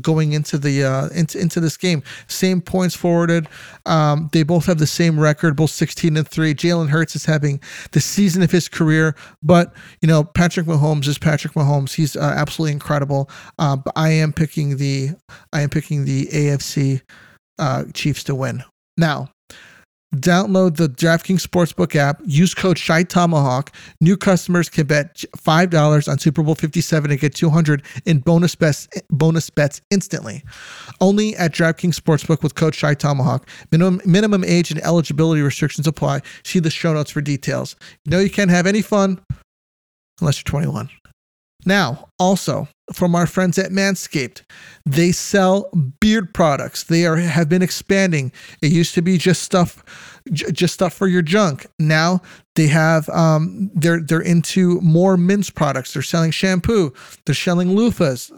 going 0.00 0.32
into 0.32 0.58
the 0.58 0.84
uh 0.84 1.08
into 1.08 1.38
into 1.38 1.60
this 1.60 1.76
game. 1.76 2.02
Same 2.26 2.60
points 2.60 2.94
forwarded. 2.94 3.48
Um, 3.86 4.28
they 4.32 4.42
both 4.42 4.66
have 4.66 4.78
the 4.78 4.86
same 4.86 5.18
record, 5.18 5.56
both 5.56 5.70
16 5.70 6.16
and 6.16 6.28
3. 6.28 6.54
Jalen 6.54 6.88
Hurts 6.90 7.16
is 7.16 7.24
having 7.24 7.60
the 7.92 8.00
season 8.00 8.42
of 8.42 8.50
his 8.50 8.68
career, 8.68 9.14
but 9.42 9.72
you 10.02 10.08
know, 10.08 10.24
Patrick 10.24 10.66
Mahomes 10.66 11.08
is 11.08 11.18
Patrick 11.18 11.54
Mahomes. 11.54 11.94
He's 11.94 12.16
uh, 12.16 12.34
absolutely 12.36 12.72
incredible. 12.72 13.30
Uh, 13.58 13.76
but 13.76 13.92
I 13.96 14.10
am 14.10 14.32
picking 14.32 14.76
the 14.76 15.10
I 15.52 15.62
am 15.62 15.70
picking 15.70 16.04
the 16.04 16.26
AFC 16.26 17.02
uh, 17.58 17.84
Chiefs 17.94 18.24
to 18.24 18.34
win. 18.34 18.62
Now, 18.96 19.30
Download 20.16 20.74
the 20.74 20.88
DraftKings 20.88 21.46
Sportsbook 21.46 21.94
app. 21.94 22.22
Use 22.24 22.54
code 22.54 22.80
Chi 22.82 23.02
Tomahawk. 23.02 23.70
New 24.00 24.16
customers 24.16 24.70
can 24.70 24.86
bet 24.86 25.22
five 25.36 25.68
dollars 25.68 26.08
on 26.08 26.18
Super 26.18 26.42
Bowl 26.42 26.54
Fifty 26.54 26.80
Seven 26.80 27.10
and 27.10 27.20
get 27.20 27.34
two 27.34 27.50
hundred 27.50 27.82
in 28.06 28.20
bonus 28.20 28.54
bets 28.54 28.88
bonus 29.10 29.50
bets 29.50 29.82
instantly. 29.90 30.42
Only 31.02 31.36
at 31.36 31.52
DraftKings 31.52 32.00
Sportsbook 32.00 32.42
with 32.42 32.54
code 32.54 32.74
Chi 32.74 32.94
Tomahawk. 32.94 33.46
Minimum 33.70 34.00
minimum 34.06 34.44
age 34.44 34.70
and 34.70 34.80
eligibility 34.80 35.42
restrictions 35.42 35.86
apply. 35.86 36.22
See 36.42 36.58
the 36.58 36.70
show 36.70 36.94
notes 36.94 37.10
for 37.10 37.20
details. 37.20 37.76
You 38.06 38.12
know 38.12 38.18
you 38.18 38.30
can't 38.30 38.50
have 38.50 38.66
any 38.66 38.80
fun 38.80 39.20
unless 40.20 40.38
you're 40.38 40.44
twenty 40.44 40.68
one. 40.68 40.88
Now, 41.66 42.08
also 42.18 42.68
from 42.92 43.14
our 43.14 43.26
friends 43.26 43.58
at 43.58 43.70
Manscaped, 43.70 44.42
they 44.86 45.12
sell 45.12 45.70
beard 46.00 46.32
products. 46.32 46.84
They 46.84 47.04
are 47.04 47.16
have 47.16 47.48
been 47.48 47.62
expanding. 47.62 48.32
It 48.62 48.72
used 48.72 48.94
to 48.94 49.02
be 49.02 49.18
just 49.18 49.42
stuff, 49.42 49.84
j- 50.32 50.50
just 50.52 50.74
stuff 50.74 50.94
for 50.94 51.08
your 51.08 51.22
junk. 51.22 51.66
Now 51.78 52.22
they 52.54 52.68
have 52.68 53.08
um, 53.10 53.70
they're 53.74 54.00
they're 54.00 54.20
into 54.20 54.80
more 54.80 55.16
men's 55.16 55.50
products. 55.50 55.92
They're 55.92 56.02
selling 56.02 56.30
shampoo. 56.30 56.92
They're 57.26 57.34
selling 57.34 57.68
loofahs. 57.68 58.32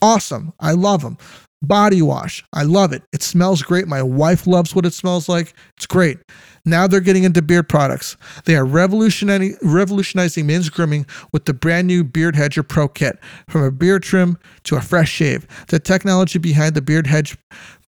Awesome. 0.00 0.52
I 0.60 0.72
love 0.72 1.02
them 1.02 1.18
body 1.62 2.02
wash. 2.02 2.44
I 2.52 2.62
love 2.62 2.92
it. 2.92 3.02
It 3.12 3.22
smells 3.22 3.62
great. 3.62 3.86
My 3.88 4.02
wife 4.02 4.46
loves 4.46 4.74
what 4.74 4.86
it 4.86 4.92
smells 4.92 5.28
like. 5.28 5.54
It's 5.76 5.86
great. 5.86 6.18
Now 6.66 6.88
they're 6.88 7.00
getting 7.00 7.24
into 7.24 7.40
beard 7.40 7.68
products. 7.68 8.16
They 8.44 8.56
are 8.56 8.64
revolutionizing, 8.64 10.46
men's 10.46 10.68
grooming 10.68 11.06
with 11.32 11.44
the 11.44 11.54
brand 11.54 11.86
new 11.86 12.02
Beard 12.02 12.34
Hedger 12.34 12.64
Pro 12.64 12.88
Kit. 12.88 13.18
From 13.48 13.62
a 13.62 13.70
beard 13.70 14.02
trim 14.02 14.36
to 14.64 14.76
a 14.76 14.80
fresh 14.80 15.10
shave, 15.10 15.46
the 15.68 15.78
technology 15.78 16.40
behind 16.40 16.74
the 16.74 16.82
Beard 16.82 17.06
Hedge 17.06 17.38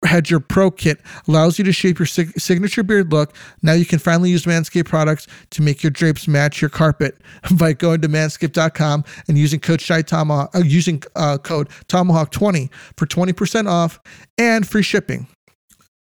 Hedger 0.04 0.40
Pro 0.40 0.70
Kit 0.70 1.00
allows 1.26 1.58
you 1.58 1.64
to 1.64 1.72
shape 1.72 1.98
your 1.98 2.06
sig- 2.06 2.38
signature 2.38 2.82
beard 2.82 3.10
look. 3.10 3.34
Now 3.62 3.72
you 3.72 3.86
can 3.86 3.98
finally 3.98 4.30
use 4.30 4.44
Manscaped 4.44 4.84
products 4.84 5.26
to 5.50 5.62
make 5.62 5.82
your 5.82 5.90
drapes 5.90 6.28
match 6.28 6.60
your 6.60 6.68
carpet 6.68 7.16
by 7.58 7.72
going 7.72 8.02
to 8.02 8.08
manscaped.com 8.08 9.04
and 9.26 9.38
using 9.38 9.58
code 9.58 9.82
Chi 9.82 10.02
Tomahawk, 10.02 10.54
uh, 10.54 10.58
using 10.58 11.02
uh, 11.16 11.38
code 11.38 11.68
Tomahawk 11.88 12.30
20 12.30 12.70
for 12.98 13.06
20% 13.06 13.68
off 13.68 13.98
and 14.36 14.68
free 14.68 14.82
shipping. 14.82 15.26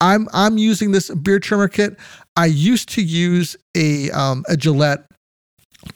I'm 0.03 0.29
I'm 0.33 0.59
using 0.59 0.91
this 0.91 1.11
beard 1.15 1.45
trimmer 1.45 1.69
kit. 1.69 1.97
I 2.37 2.47
used 2.47 2.89
to 2.91 3.03
use 3.03 3.57
a 3.75 4.11
um, 4.11 4.45
a 4.49 4.57
Gillette 4.57 5.05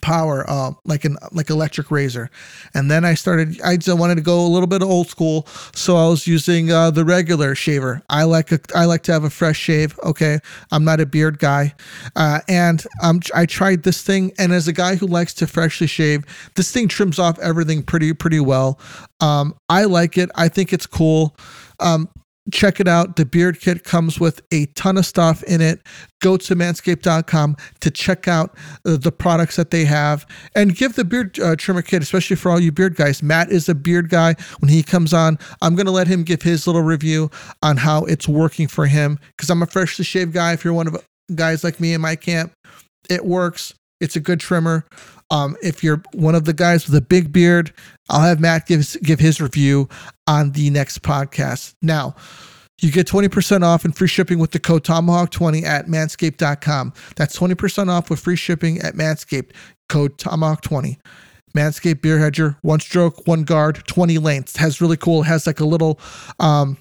power 0.00 0.48
uh, 0.48 0.72
like 0.84 1.04
an 1.04 1.16
like 1.32 1.50
electric 1.50 1.90
razor. 1.90 2.30
And 2.74 2.90
then 2.90 3.04
i 3.04 3.14
started 3.14 3.60
i 3.62 3.76
just 3.76 3.98
wanted 3.98 4.16
to 4.16 4.20
go 4.20 4.44
a 4.44 4.48
little 4.48 4.66
bit 4.66 4.82
old 4.82 5.08
school 5.08 5.46
so 5.74 5.96
i 5.96 6.08
was 6.08 6.26
using 6.26 6.70
uh, 6.70 6.90
the 6.90 7.04
regular 7.04 7.54
shaver. 7.54 8.02
I 8.08 8.24
like 8.24 8.52
a, 8.52 8.58
i 8.74 8.84
like 8.84 9.02
to 9.04 9.12
have 9.12 9.24
a 9.24 9.30
fresh 9.30 9.58
shave 9.58 9.98
okay? 10.02 10.38
I'm 10.72 10.84
not 10.84 11.00
a 11.00 11.06
beard 11.06 11.38
guy. 11.38 11.74
Uh, 12.14 12.40
and 12.48 12.84
um, 13.02 13.20
i 13.34 13.46
tried 13.46 13.82
this 13.84 14.02
thing 14.02 14.32
and 14.38 14.52
as 14.52 14.68
a 14.68 14.72
guy 14.72 14.96
who 14.96 15.06
likes 15.06 15.34
to 15.34 15.46
freshly 15.46 15.86
shave 15.86 16.24
this 16.54 16.72
thing 16.72 16.88
trims 16.88 17.18
off 17.18 17.38
everything 17.38 17.82
pretty 17.82 18.12
pretty 18.12 18.40
well. 18.40 18.80
Um, 19.20 19.54
i 19.68 19.84
like 19.84 20.18
it. 20.18 20.30
I 20.34 20.48
think 20.48 20.72
it's 20.72 20.86
cool. 20.86 21.36
Um, 21.80 22.08
check 22.52 22.80
it 22.80 22.88
out. 22.88 23.16
The 23.16 23.24
beard 23.24 23.60
kit 23.60 23.84
comes 23.84 24.20
with 24.20 24.40
a 24.52 24.66
ton 24.66 24.96
of 24.96 25.06
stuff 25.06 25.42
in 25.44 25.60
it. 25.60 25.80
Go 26.20 26.36
to 26.36 26.54
manscaped.com 26.54 27.56
to 27.80 27.90
check 27.90 28.28
out 28.28 28.56
uh, 28.84 28.96
the 28.96 29.12
products 29.12 29.56
that 29.56 29.70
they 29.70 29.84
have 29.84 30.26
and 30.54 30.74
give 30.74 30.94
the 30.94 31.04
beard 31.04 31.38
uh, 31.40 31.56
trimmer 31.56 31.82
kit, 31.82 32.02
especially 32.02 32.36
for 32.36 32.50
all 32.50 32.60
you 32.60 32.72
beard 32.72 32.96
guys. 32.96 33.22
Matt 33.22 33.50
is 33.50 33.68
a 33.68 33.74
beard 33.74 34.08
guy. 34.08 34.34
When 34.60 34.68
he 34.68 34.82
comes 34.82 35.12
on, 35.12 35.38
I'm 35.62 35.74
going 35.74 35.86
to 35.86 35.92
let 35.92 36.06
him 36.06 36.22
give 36.22 36.42
his 36.42 36.66
little 36.66 36.82
review 36.82 37.30
on 37.62 37.76
how 37.76 38.04
it's 38.04 38.28
working 38.28 38.68
for 38.68 38.86
him 38.86 39.18
because 39.36 39.50
I'm 39.50 39.62
a 39.62 39.66
freshly 39.66 40.04
shaved 40.04 40.32
guy. 40.32 40.52
If 40.52 40.64
you're 40.64 40.74
one 40.74 40.86
of 40.86 40.96
guys 41.34 41.64
like 41.64 41.80
me 41.80 41.92
in 41.92 42.00
my 42.00 42.16
camp, 42.16 42.52
it 43.10 43.24
works. 43.24 43.74
It's 44.00 44.16
a 44.16 44.20
good 44.20 44.40
trimmer. 44.40 44.84
Um, 45.30 45.56
if 45.62 45.82
you're 45.82 46.02
one 46.12 46.34
of 46.34 46.44
the 46.44 46.52
guys 46.52 46.86
with 46.86 46.94
a 46.94 47.00
big 47.00 47.32
beard, 47.32 47.72
I'll 48.08 48.20
have 48.20 48.40
Matt 48.40 48.66
give 48.66 48.96
give 49.02 49.20
his 49.20 49.40
review 49.40 49.88
on 50.26 50.52
the 50.52 50.70
next 50.70 51.02
podcast. 51.02 51.74
Now, 51.82 52.14
you 52.80 52.90
get 52.90 53.06
20% 53.06 53.62
off 53.62 53.84
and 53.84 53.96
free 53.96 54.08
shipping 54.08 54.38
with 54.38 54.50
the 54.50 54.60
code 54.60 54.84
Tomahawk20 54.84 55.64
at 55.64 55.86
manscaped.com. 55.86 56.92
That's 57.16 57.38
20% 57.38 57.88
off 57.88 58.10
with 58.10 58.20
free 58.20 58.36
shipping 58.36 58.78
at 58.80 58.94
Manscaped, 58.94 59.52
code 59.88 60.18
Tomahawk20. 60.18 60.98
Manscaped 61.56 62.02
Beer 62.02 62.18
Hedger, 62.18 62.58
one 62.60 62.80
stroke, 62.80 63.26
one 63.26 63.44
guard, 63.44 63.82
20 63.86 64.18
lengths. 64.18 64.56
Has 64.58 64.82
really 64.82 64.98
cool, 64.98 65.22
has 65.22 65.46
like 65.46 65.58
a 65.58 65.64
little 65.64 65.98
um, 66.38 66.76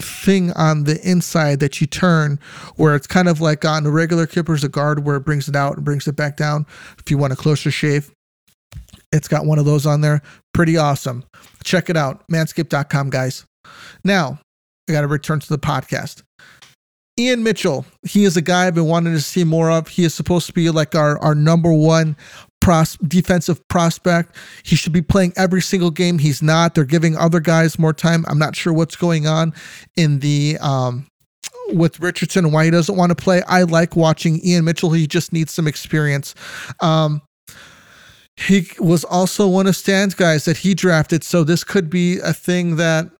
thing 0.00 0.50
on 0.52 0.82
the 0.82 1.00
inside 1.08 1.60
that 1.60 1.80
you 1.80 1.86
turn 1.86 2.40
where 2.74 2.96
it's 2.96 3.06
kind 3.06 3.28
of 3.28 3.40
like 3.40 3.64
on 3.64 3.84
the 3.84 3.92
regular 3.92 4.26
clippers, 4.26 4.64
a 4.64 4.68
guard 4.68 5.04
where 5.04 5.16
it 5.16 5.24
brings 5.24 5.48
it 5.48 5.54
out 5.54 5.76
and 5.76 5.84
brings 5.84 6.08
it 6.08 6.16
back 6.16 6.36
down. 6.36 6.66
If 6.98 7.08
you 7.08 7.18
want 7.18 7.32
a 7.32 7.36
closer 7.36 7.70
shave, 7.70 8.12
it's 9.12 9.28
got 9.28 9.46
one 9.46 9.58
of 9.58 9.64
those 9.64 9.86
on 9.86 10.00
there. 10.00 10.22
Pretty 10.54 10.76
awesome. 10.76 11.24
Check 11.64 11.90
it 11.90 11.96
out. 11.96 12.26
Manscaped.com, 12.28 13.10
guys. 13.10 13.44
Now, 14.04 14.38
I 14.88 14.92
got 14.92 15.02
to 15.02 15.06
return 15.06 15.40
to 15.40 15.48
the 15.48 15.58
podcast. 15.58 16.22
Ian 17.18 17.42
Mitchell, 17.42 17.84
he 18.06 18.24
is 18.24 18.36
a 18.36 18.42
guy 18.42 18.66
I've 18.66 18.74
been 18.74 18.86
wanting 18.86 19.12
to 19.12 19.20
see 19.20 19.44
more 19.44 19.70
of. 19.70 19.88
He 19.88 20.04
is 20.04 20.14
supposed 20.14 20.46
to 20.46 20.52
be 20.52 20.70
like 20.70 20.94
our, 20.94 21.18
our 21.18 21.34
number 21.34 21.72
one 21.72 22.16
pros- 22.60 22.96
defensive 22.98 23.66
prospect. 23.68 24.34
He 24.62 24.76
should 24.76 24.92
be 24.92 25.02
playing 25.02 25.34
every 25.36 25.60
single 25.60 25.90
game. 25.90 26.18
He's 26.18 26.40
not. 26.42 26.74
They're 26.74 26.84
giving 26.84 27.16
other 27.16 27.40
guys 27.40 27.78
more 27.78 27.92
time. 27.92 28.24
I'm 28.28 28.38
not 28.38 28.56
sure 28.56 28.72
what's 28.72 28.96
going 28.96 29.26
on 29.26 29.52
in 29.96 30.20
the 30.20 30.56
um, 30.60 31.06
with 31.72 32.00
Richardson 32.00 32.52
why 32.52 32.64
he 32.64 32.70
doesn't 32.70 32.96
want 32.96 33.10
to 33.10 33.16
play. 33.16 33.42
I 33.42 33.64
like 33.64 33.96
watching 33.96 34.44
Ian 34.44 34.64
Mitchell. 34.64 34.92
He 34.92 35.06
just 35.06 35.32
needs 35.32 35.52
some 35.52 35.66
experience. 35.66 36.34
Um, 36.80 37.22
he 38.40 38.68
was 38.78 39.04
also 39.04 39.46
one 39.46 39.66
of 39.66 39.76
Stan's 39.76 40.14
guys 40.14 40.44
that 40.46 40.58
he 40.58 40.74
drafted, 40.74 41.22
so 41.22 41.44
this 41.44 41.64
could 41.64 41.90
be 41.90 42.18
a 42.20 42.32
thing 42.32 42.76
that 42.76 43.10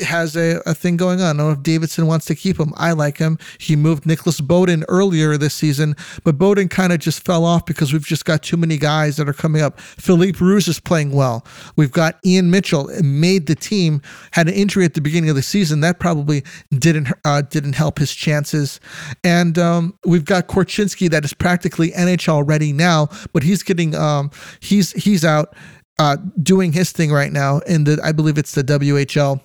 has 0.00 0.36
a, 0.36 0.62
a 0.66 0.74
thing 0.74 0.96
going 0.96 1.20
on. 1.20 1.26
I 1.26 1.28
don't 1.28 1.48
know 1.48 1.50
if 1.50 1.62
Davidson 1.62 2.06
wants 2.06 2.26
to 2.26 2.34
keep 2.34 2.58
him. 2.58 2.72
I 2.76 2.92
like 2.92 3.18
him. 3.18 3.38
He 3.58 3.76
moved 3.76 4.06
Nicolas 4.06 4.40
Beaudin 4.40 4.84
earlier 4.88 5.36
this 5.36 5.54
season, 5.54 5.96
but 6.24 6.38
Bowden 6.38 6.68
kind 6.68 6.92
of 6.92 6.98
just 6.98 7.24
fell 7.24 7.44
off 7.44 7.66
because 7.66 7.92
we've 7.92 8.06
just 8.06 8.24
got 8.24 8.42
too 8.42 8.56
many 8.56 8.78
guys 8.78 9.16
that 9.16 9.28
are 9.28 9.34
coming 9.34 9.62
up. 9.62 9.80
Philippe 9.80 10.38
Roos 10.40 10.68
is 10.68 10.80
playing 10.80 11.12
well. 11.12 11.44
We've 11.76 11.92
got 11.92 12.18
Ian 12.24 12.50
Mitchell 12.50 12.90
made 13.02 13.46
the 13.46 13.54
team, 13.54 14.02
had 14.32 14.48
an 14.48 14.54
injury 14.54 14.84
at 14.84 14.94
the 14.94 15.00
beginning 15.00 15.30
of 15.30 15.36
the 15.36 15.42
season. 15.42 15.80
That 15.80 15.98
probably 15.98 16.44
didn't 16.70 17.08
uh, 17.24 17.42
didn't 17.42 17.74
help 17.74 17.98
his 17.98 18.14
chances. 18.14 18.80
And 19.24 19.58
um, 19.58 19.98
we've 20.04 20.24
got 20.24 20.48
Korchinski 20.48 21.10
that 21.10 21.24
is 21.24 21.34
practically 21.34 21.90
NHL 21.92 22.48
ready 22.48 22.72
now, 22.72 23.08
but 23.32 23.42
he's 23.42 23.62
getting 23.62 23.94
um, 23.94 24.30
he's 24.60 24.92
he's 24.92 25.24
out 25.24 25.54
uh, 25.98 26.16
doing 26.42 26.72
his 26.72 26.92
thing 26.92 27.10
right 27.10 27.32
now 27.32 27.58
in 27.60 27.84
the 27.84 27.98
I 28.02 28.12
believe 28.12 28.38
it's 28.38 28.52
the 28.52 28.64
WHL 28.64 29.40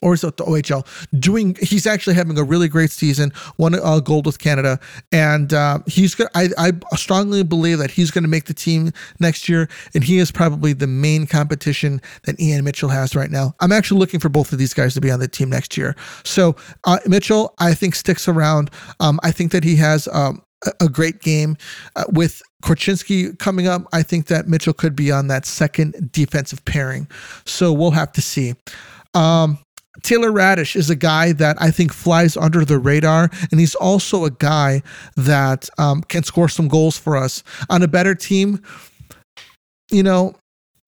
or 0.00 0.14
is 0.14 0.24
it 0.24 0.36
the 0.36 0.44
OHL? 0.44 0.86
Doing, 1.18 1.56
he's 1.60 1.86
actually 1.86 2.14
having 2.14 2.38
a 2.38 2.44
really 2.44 2.68
great 2.68 2.90
season. 2.90 3.32
Won 3.58 3.74
a 3.74 4.00
gold 4.00 4.26
with 4.26 4.38
Canada, 4.38 4.78
and 5.10 5.52
uh, 5.52 5.80
he's 5.86 6.14
going. 6.14 6.30
I 6.34 6.48
I 6.58 6.96
strongly 6.96 7.42
believe 7.42 7.78
that 7.78 7.90
he's 7.90 8.10
going 8.10 8.24
to 8.24 8.30
make 8.30 8.44
the 8.44 8.54
team 8.54 8.92
next 9.20 9.48
year, 9.48 9.68
and 9.94 10.04
he 10.04 10.18
is 10.18 10.30
probably 10.30 10.72
the 10.72 10.86
main 10.86 11.26
competition 11.26 12.00
that 12.24 12.40
Ian 12.40 12.64
Mitchell 12.64 12.88
has 12.88 13.14
right 13.14 13.30
now. 13.30 13.54
I'm 13.60 13.72
actually 13.72 14.00
looking 14.00 14.20
for 14.20 14.28
both 14.28 14.52
of 14.52 14.58
these 14.58 14.74
guys 14.74 14.94
to 14.94 15.00
be 15.00 15.10
on 15.10 15.20
the 15.20 15.28
team 15.28 15.50
next 15.50 15.76
year. 15.76 15.96
So 16.24 16.56
uh, 16.84 16.98
Mitchell, 17.06 17.54
I 17.58 17.74
think 17.74 17.94
sticks 17.94 18.28
around. 18.28 18.70
Um, 19.00 19.20
I 19.22 19.32
think 19.32 19.52
that 19.52 19.64
he 19.64 19.76
has. 19.76 20.08
Um, 20.12 20.42
a 20.80 20.88
great 20.88 21.20
game 21.20 21.56
uh, 21.96 22.04
with 22.10 22.40
Korchinski 22.62 23.36
coming 23.40 23.66
up. 23.66 23.82
I 23.92 24.04
think 24.04 24.26
that 24.26 24.46
Mitchell 24.46 24.72
could 24.72 24.94
be 24.94 25.10
on 25.10 25.26
that 25.26 25.44
second 25.44 26.12
defensive 26.12 26.64
pairing. 26.64 27.08
So 27.44 27.72
we'll 27.72 27.90
have 27.90 28.12
to 28.12 28.22
see. 28.22 28.54
Um, 29.14 29.58
Taylor 30.02 30.30
Raddysh 30.30 30.74
is 30.74 30.88
a 30.88 30.96
guy 30.96 31.32
that 31.32 31.56
I 31.60 31.70
think 31.70 31.92
flies 31.92 32.36
under 32.36 32.64
the 32.64 32.78
radar, 32.78 33.30
and 33.50 33.60
he's 33.60 33.74
also 33.74 34.24
a 34.24 34.30
guy 34.30 34.82
that 35.16 35.68
um, 35.78 36.02
can 36.02 36.22
score 36.22 36.48
some 36.48 36.68
goals 36.68 36.96
for 36.96 37.16
us 37.16 37.42
on 37.68 37.82
a 37.82 37.88
better 37.88 38.14
team. 38.14 38.62
You 39.90 40.02
know, 40.02 40.34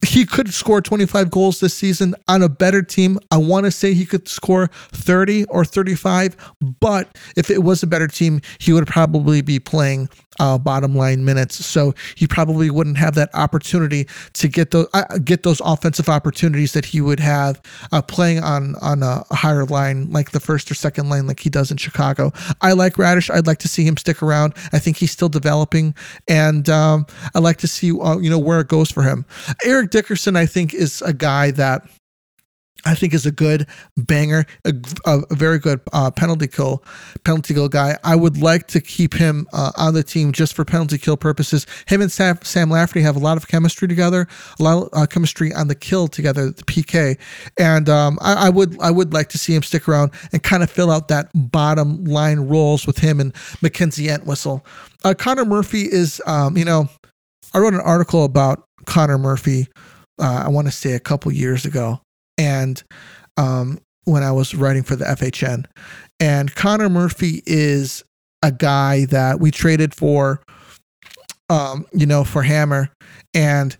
he 0.04 0.24
could 0.26 0.52
score 0.52 0.80
25 0.80 1.30
goals 1.30 1.60
this 1.60 1.74
season 1.74 2.14
on 2.28 2.42
a 2.42 2.48
better 2.48 2.82
team. 2.82 3.18
I 3.30 3.38
want 3.38 3.64
to 3.64 3.70
say 3.70 3.94
he 3.94 4.06
could 4.06 4.28
score 4.28 4.68
30 4.92 5.44
or 5.46 5.64
35, 5.64 6.36
but 6.80 7.16
if 7.36 7.50
it 7.50 7.62
was 7.62 7.82
a 7.82 7.86
better 7.86 8.08
team, 8.08 8.40
he 8.58 8.72
would 8.72 8.86
probably 8.86 9.42
be 9.42 9.58
playing 9.58 10.08
uh, 10.40 10.58
bottom 10.58 10.94
line 10.94 11.24
minutes. 11.24 11.64
So 11.64 11.94
he 12.16 12.26
probably 12.26 12.70
wouldn't 12.70 12.98
have 12.98 13.14
that 13.14 13.30
opportunity 13.34 14.06
to 14.34 14.48
get 14.48 14.70
those 14.70 14.88
uh, 14.94 15.18
get 15.18 15.42
those 15.42 15.60
offensive 15.64 16.08
opportunities 16.08 16.72
that 16.72 16.84
he 16.84 17.00
would 17.00 17.20
have 17.20 17.60
uh, 17.92 18.02
playing 18.02 18.42
on 18.42 18.74
on 18.76 19.02
a 19.02 19.24
higher 19.32 19.64
line 19.64 20.10
like 20.10 20.30
the 20.32 20.40
first 20.40 20.70
or 20.70 20.74
second 20.74 21.08
line 21.08 21.26
like 21.26 21.40
he 21.40 21.50
does 21.50 21.70
in 21.70 21.76
Chicago. 21.76 22.32
I 22.60 22.72
like 22.72 22.94
Raddysh. 22.94 23.32
I'd 23.32 23.46
like 23.46 23.58
to 23.58 23.68
see 23.68 23.84
him 23.84 23.96
stick 23.96 24.22
around. 24.22 24.54
I 24.72 24.78
think 24.78 24.96
he's 24.96 25.10
still 25.10 25.28
developing, 25.28 25.94
and 26.28 26.68
um, 26.68 27.06
I'd 27.34 27.42
like 27.42 27.58
to 27.58 27.68
see 27.68 27.92
uh, 27.98 28.18
you 28.18 28.30
know 28.30 28.38
where 28.38 28.60
it 28.60 28.68
goes 28.68 28.90
for 28.90 29.02
him. 29.02 29.24
Eric 29.64 29.90
Dickerson, 29.94 30.34
I 30.34 30.44
think, 30.44 30.74
is 30.74 31.02
a 31.02 31.12
guy 31.12 31.52
that 31.52 31.86
I 32.84 32.96
think 32.96 33.14
is 33.14 33.26
a 33.26 33.30
good 33.30 33.68
banger, 33.96 34.44
a, 34.64 34.74
a 35.06 35.36
very 35.36 35.60
good 35.60 35.80
uh, 35.92 36.10
penalty 36.10 36.48
kill, 36.48 36.82
penalty 37.22 37.54
kill 37.54 37.68
guy. 37.68 37.96
I 38.02 38.16
would 38.16 38.36
like 38.36 38.66
to 38.68 38.80
keep 38.80 39.14
him 39.14 39.46
uh, 39.52 39.70
on 39.76 39.94
the 39.94 40.02
team 40.02 40.32
just 40.32 40.54
for 40.54 40.64
penalty 40.64 40.98
kill 40.98 41.16
purposes. 41.16 41.64
Him 41.86 42.02
and 42.02 42.10
Sam, 42.10 42.40
Sam 42.42 42.70
Lafferty 42.70 43.02
have 43.02 43.14
a 43.14 43.20
lot 43.20 43.36
of 43.36 43.46
chemistry 43.46 43.86
together, 43.86 44.26
a 44.58 44.62
lot 44.64 44.82
of 44.82 44.88
uh, 44.92 45.06
chemistry 45.06 45.54
on 45.54 45.68
the 45.68 45.76
kill 45.76 46.08
together, 46.08 46.50
the 46.50 46.64
PK, 46.64 47.16
and 47.56 47.88
um, 47.88 48.18
I, 48.20 48.46
I, 48.46 48.50
would 48.50 48.76
I 48.80 48.90
would 48.90 49.12
like 49.12 49.28
to 49.28 49.38
see 49.38 49.54
him 49.54 49.62
stick 49.62 49.88
around 49.88 50.10
and 50.32 50.42
kind 50.42 50.64
of 50.64 50.70
fill 50.72 50.90
out 50.90 51.06
that 51.06 51.30
bottom 51.36 52.04
line 52.04 52.40
roles 52.40 52.84
with 52.84 52.98
him 52.98 53.20
and 53.20 53.32
Mackenzie 53.62 54.08
Entwistle. 54.08 54.66
Uh, 55.04 55.14
Connor 55.14 55.44
Murphy 55.44 55.82
is, 55.82 56.20
um, 56.26 56.56
you 56.56 56.64
know, 56.64 56.88
I 57.54 57.58
wrote 57.58 57.74
an 57.74 57.80
article 57.80 58.24
about 58.24 58.64
Connor 58.84 59.18
Murphy. 59.18 59.68
Uh, 60.20 60.44
I 60.46 60.48
want 60.48 60.66
to 60.66 60.72
say 60.72 60.92
a 60.92 61.00
couple 61.00 61.32
years 61.32 61.64
ago 61.64 62.00
and 62.36 62.82
um, 63.36 63.78
when 64.04 64.22
I 64.22 64.32
was 64.32 64.54
writing 64.54 64.82
for 64.82 64.96
the 64.96 65.04
FHN. 65.04 65.66
And 66.20 66.54
Connor 66.54 66.88
Murphy 66.88 67.42
is 67.46 68.04
a 68.42 68.52
guy 68.52 69.06
that 69.06 69.40
we 69.40 69.50
traded 69.50 69.94
for, 69.94 70.42
um, 71.48 71.86
you 71.92 72.06
know, 72.06 72.24
for 72.24 72.42
Hammer. 72.42 72.90
And 73.32 73.76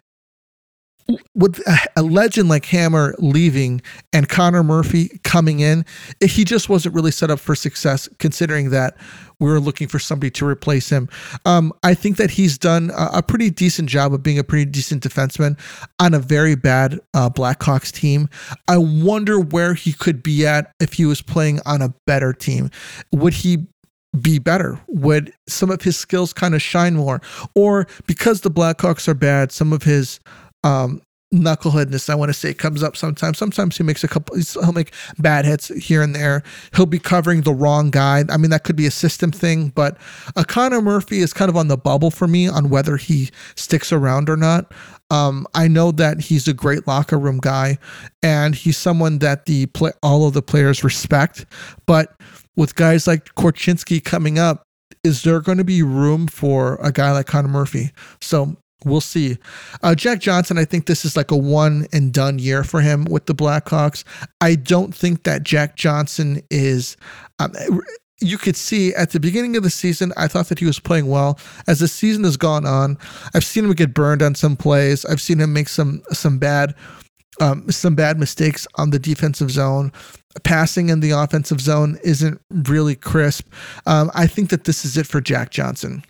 with 1.34 1.60
a, 1.96 2.02
legend 2.02 2.48
like 2.48 2.64
Hammer 2.66 3.14
leaving 3.18 3.82
and 4.12 4.28
Connor 4.28 4.62
Murphy 4.62 5.20
coming 5.22 5.60
in, 5.60 5.84
he 6.24 6.44
just 6.44 6.68
wasn't 6.68 6.94
really 6.94 7.10
set 7.10 7.30
up 7.30 7.40
for 7.40 7.54
success, 7.54 8.08
considering 8.18 8.70
that 8.70 8.96
we 9.40 9.50
were 9.50 9.60
looking 9.60 9.88
for 9.88 9.98
somebody 9.98 10.30
to 10.30 10.46
replace 10.46 10.88
him. 10.88 11.08
Um, 11.44 11.72
I 11.82 11.94
think 11.94 12.16
that 12.16 12.30
he's 12.30 12.56
done 12.56 12.90
a, 12.96 13.18
a, 13.18 13.22
pretty 13.22 13.50
decent 13.50 13.88
job 13.88 14.14
of 14.14 14.22
being 14.22 14.38
a 14.38 14.44
pretty 14.44 14.64
decent 14.64 15.02
defenseman 15.02 15.58
on 15.98 16.14
a 16.14 16.18
very 16.18 16.54
bad 16.54 17.00
uh, 17.12 17.28
Blackhawks 17.28 17.92
team. 17.92 18.28
I 18.68 18.78
wonder 18.78 19.40
where 19.40 19.74
he 19.74 19.92
could 19.92 20.22
be 20.22 20.46
at 20.46 20.72
if 20.80 20.94
he 20.94 21.04
was 21.04 21.20
playing 21.20 21.60
on 21.66 21.82
a 21.82 21.92
better 22.06 22.32
team. 22.32 22.70
Would 23.12 23.34
he 23.34 23.66
be 24.20 24.38
better? 24.38 24.80
Would 24.86 25.32
some 25.48 25.70
of 25.70 25.82
his 25.82 25.96
skills 25.96 26.32
kind 26.32 26.54
of 26.54 26.62
shine 26.62 26.94
more? 26.94 27.20
Or 27.54 27.86
because 28.06 28.42
the 28.42 28.50
Blackhawks 28.50 29.08
are 29.08 29.14
bad, 29.14 29.52
some 29.52 29.72
of 29.72 29.82
his 29.82 30.20
um, 30.64 31.00
knuckleheadness 31.34 32.08
I 32.08 32.14
want 32.14 32.28
to 32.28 32.34
say 32.34 32.54
comes 32.54 32.82
up 32.82 32.96
sometimes. 32.96 33.38
Sometimes 33.38 33.76
he 33.76 33.82
makes 33.82 34.04
a 34.04 34.08
couple 34.08 34.36
he'll 34.36 34.72
make 34.72 34.92
bad 35.18 35.44
hits 35.44 35.68
here 35.68 36.02
and 36.02 36.14
there. 36.14 36.42
He'll 36.74 36.86
be 36.86 36.98
covering 36.98 37.42
the 37.42 37.52
wrong 37.52 37.90
guy. 37.90 38.24
I 38.30 38.36
mean 38.36 38.50
that 38.50 38.64
could 38.64 38.76
be 38.76 38.86
a 38.86 38.90
system 38.90 39.32
thing, 39.32 39.68
but 39.70 39.98
a 40.36 40.44
Connor 40.44 40.80
Murphy 40.80 41.20
is 41.20 41.32
kind 41.32 41.48
of 41.48 41.56
on 41.56 41.68
the 41.68 41.76
bubble 41.76 42.10
for 42.10 42.28
me 42.28 42.48
on 42.48 42.70
whether 42.70 42.96
he 42.96 43.30
sticks 43.56 43.92
around 43.92 44.28
or 44.28 44.36
not. 44.36 44.72
Um, 45.10 45.46
I 45.54 45.68
know 45.68 45.90
that 45.92 46.20
he's 46.20 46.48
a 46.48 46.54
great 46.54 46.86
locker 46.86 47.18
room 47.18 47.38
guy 47.38 47.78
and 48.22 48.54
he's 48.54 48.76
someone 48.76 49.18
that 49.18 49.46
the 49.46 49.66
play, 49.66 49.92
all 50.02 50.26
of 50.26 50.34
the 50.34 50.42
players 50.42 50.82
respect, 50.84 51.46
but 51.86 52.14
with 52.56 52.74
guys 52.74 53.06
like 53.06 53.34
Korchinski 53.34 54.02
coming 54.02 54.38
up, 54.38 54.62
is 55.02 55.22
there 55.22 55.40
going 55.40 55.58
to 55.58 55.64
be 55.64 55.82
room 55.82 56.26
for 56.26 56.76
a 56.76 56.90
guy 56.90 57.12
like 57.12 57.26
Connor 57.26 57.48
Murphy? 57.48 57.90
So 58.20 58.56
we'll 58.84 59.00
see. 59.00 59.38
Uh, 59.82 59.94
Jack 59.94 60.20
Johnson, 60.20 60.58
I 60.58 60.64
think 60.64 60.86
this 60.86 61.04
is 61.04 61.16
like 61.16 61.30
a 61.30 61.36
one 61.36 61.86
and 61.92 62.12
done 62.12 62.38
year 62.38 62.64
for 62.64 62.80
him 62.80 63.04
with 63.04 63.26
the 63.26 63.34
Blackhawks. 63.34 64.04
I 64.40 64.54
don't 64.54 64.94
think 64.94 65.24
that 65.24 65.42
Jack 65.42 65.76
Johnson 65.76 66.42
is. 66.50 66.96
Um, 67.38 67.52
you 68.20 68.38
could 68.38 68.56
see 68.56 68.94
at 68.94 69.10
the 69.10 69.20
beginning 69.20 69.56
of 69.56 69.62
the 69.64 69.70
season, 69.70 70.12
I 70.16 70.28
thought 70.28 70.48
that 70.48 70.58
he 70.58 70.64
was 70.64 70.78
playing 70.78 71.08
well. 71.08 71.38
As 71.66 71.80
the 71.80 71.88
season 71.88 72.24
has 72.24 72.36
gone 72.36 72.64
on, 72.64 72.96
I've 73.34 73.44
seen 73.44 73.64
him 73.64 73.72
get 73.72 73.92
burned 73.92 74.22
on 74.22 74.34
some 74.34 74.56
plays. 74.56 75.04
I've 75.04 75.20
seen 75.20 75.40
him 75.40 75.52
make 75.52 75.68
some 75.68 76.02
some 76.12 76.38
bad 76.38 76.74
um, 77.40 77.70
some 77.70 77.94
bad 77.94 78.18
mistakes 78.18 78.66
on 78.76 78.90
the 78.90 78.98
defensive 78.98 79.50
zone. 79.50 79.92
Passing 80.42 80.88
in 80.88 81.00
the 81.00 81.12
offensive 81.12 81.60
zone 81.60 81.98
isn't 82.02 82.40
really 82.50 82.96
crisp. 82.96 83.52
Um, 83.86 84.10
I 84.14 84.26
think 84.26 84.50
that 84.50 84.64
this 84.64 84.84
is 84.84 84.96
it 84.96 85.06
for 85.06 85.20
Jack 85.20 85.50
Johnson. 85.50 86.04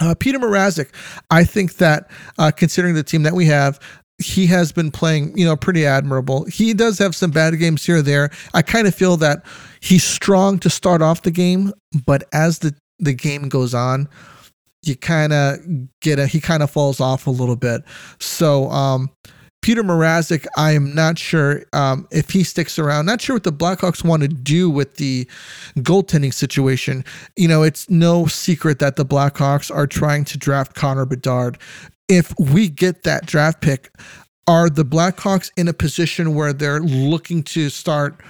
Uh, 0.00 0.14
Peter 0.14 0.38
Mrazek, 0.38 0.90
I 1.30 1.44
think 1.44 1.74
that 1.74 2.10
uh, 2.38 2.50
considering 2.50 2.94
the 2.94 3.02
team 3.02 3.22
that 3.22 3.34
we 3.34 3.46
have, 3.46 3.80
he 4.18 4.46
has 4.46 4.72
been 4.72 4.90
playing, 4.90 5.36
you 5.36 5.44
know, 5.44 5.56
pretty 5.56 5.84
admirable. 5.84 6.44
He 6.44 6.72
does 6.72 6.98
have 6.98 7.14
some 7.14 7.30
bad 7.30 7.58
games 7.58 7.84
here 7.84 7.98
or 7.98 8.02
there. 8.02 8.30
I 8.54 8.62
kind 8.62 8.86
of 8.86 8.94
feel 8.94 9.16
that 9.18 9.44
he's 9.80 10.04
strong 10.04 10.58
to 10.60 10.70
start 10.70 11.02
off 11.02 11.22
the 11.22 11.30
game, 11.30 11.72
but 12.06 12.24
as 12.32 12.60
the 12.60 12.74
the 12.98 13.12
game 13.12 13.50
goes 13.50 13.74
on, 13.74 14.08
you 14.82 14.96
kind 14.96 15.32
of 15.32 15.58
get 16.00 16.18
a 16.18 16.26
he 16.26 16.40
kind 16.40 16.62
of 16.62 16.70
falls 16.70 17.00
off 17.00 17.26
a 17.26 17.30
little 17.30 17.56
bit. 17.56 17.82
So, 18.18 18.70
um, 18.70 19.10
Peter 19.66 19.82
Mrazek, 19.82 20.46
I 20.56 20.74
am 20.74 20.94
not 20.94 21.18
sure 21.18 21.64
um, 21.72 22.06
if 22.12 22.30
he 22.30 22.44
sticks 22.44 22.78
around. 22.78 23.06
Not 23.06 23.20
sure 23.20 23.34
what 23.34 23.42
the 23.42 23.52
Blackhawks 23.52 24.04
want 24.04 24.22
to 24.22 24.28
do 24.28 24.70
with 24.70 24.94
the 24.94 25.28
goaltending 25.78 26.32
situation. 26.32 27.04
You 27.34 27.48
know, 27.48 27.64
it's 27.64 27.90
no 27.90 28.26
secret 28.26 28.78
that 28.78 28.94
the 28.94 29.04
Blackhawks 29.04 29.74
are 29.74 29.88
trying 29.88 30.24
to 30.26 30.38
draft 30.38 30.76
Connor 30.76 31.04
Bedard. 31.04 31.58
If 32.06 32.32
we 32.38 32.68
get 32.68 33.02
that 33.02 33.26
draft 33.26 33.60
pick, 33.60 33.90
are 34.46 34.70
the 34.70 34.84
Blackhawks 34.84 35.50
in 35.56 35.66
a 35.66 35.72
position 35.72 36.36
where 36.36 36.52
they're 36.52 36.78
looking 36.78 37.42
to 37.42 37.68
start 37.68 38.20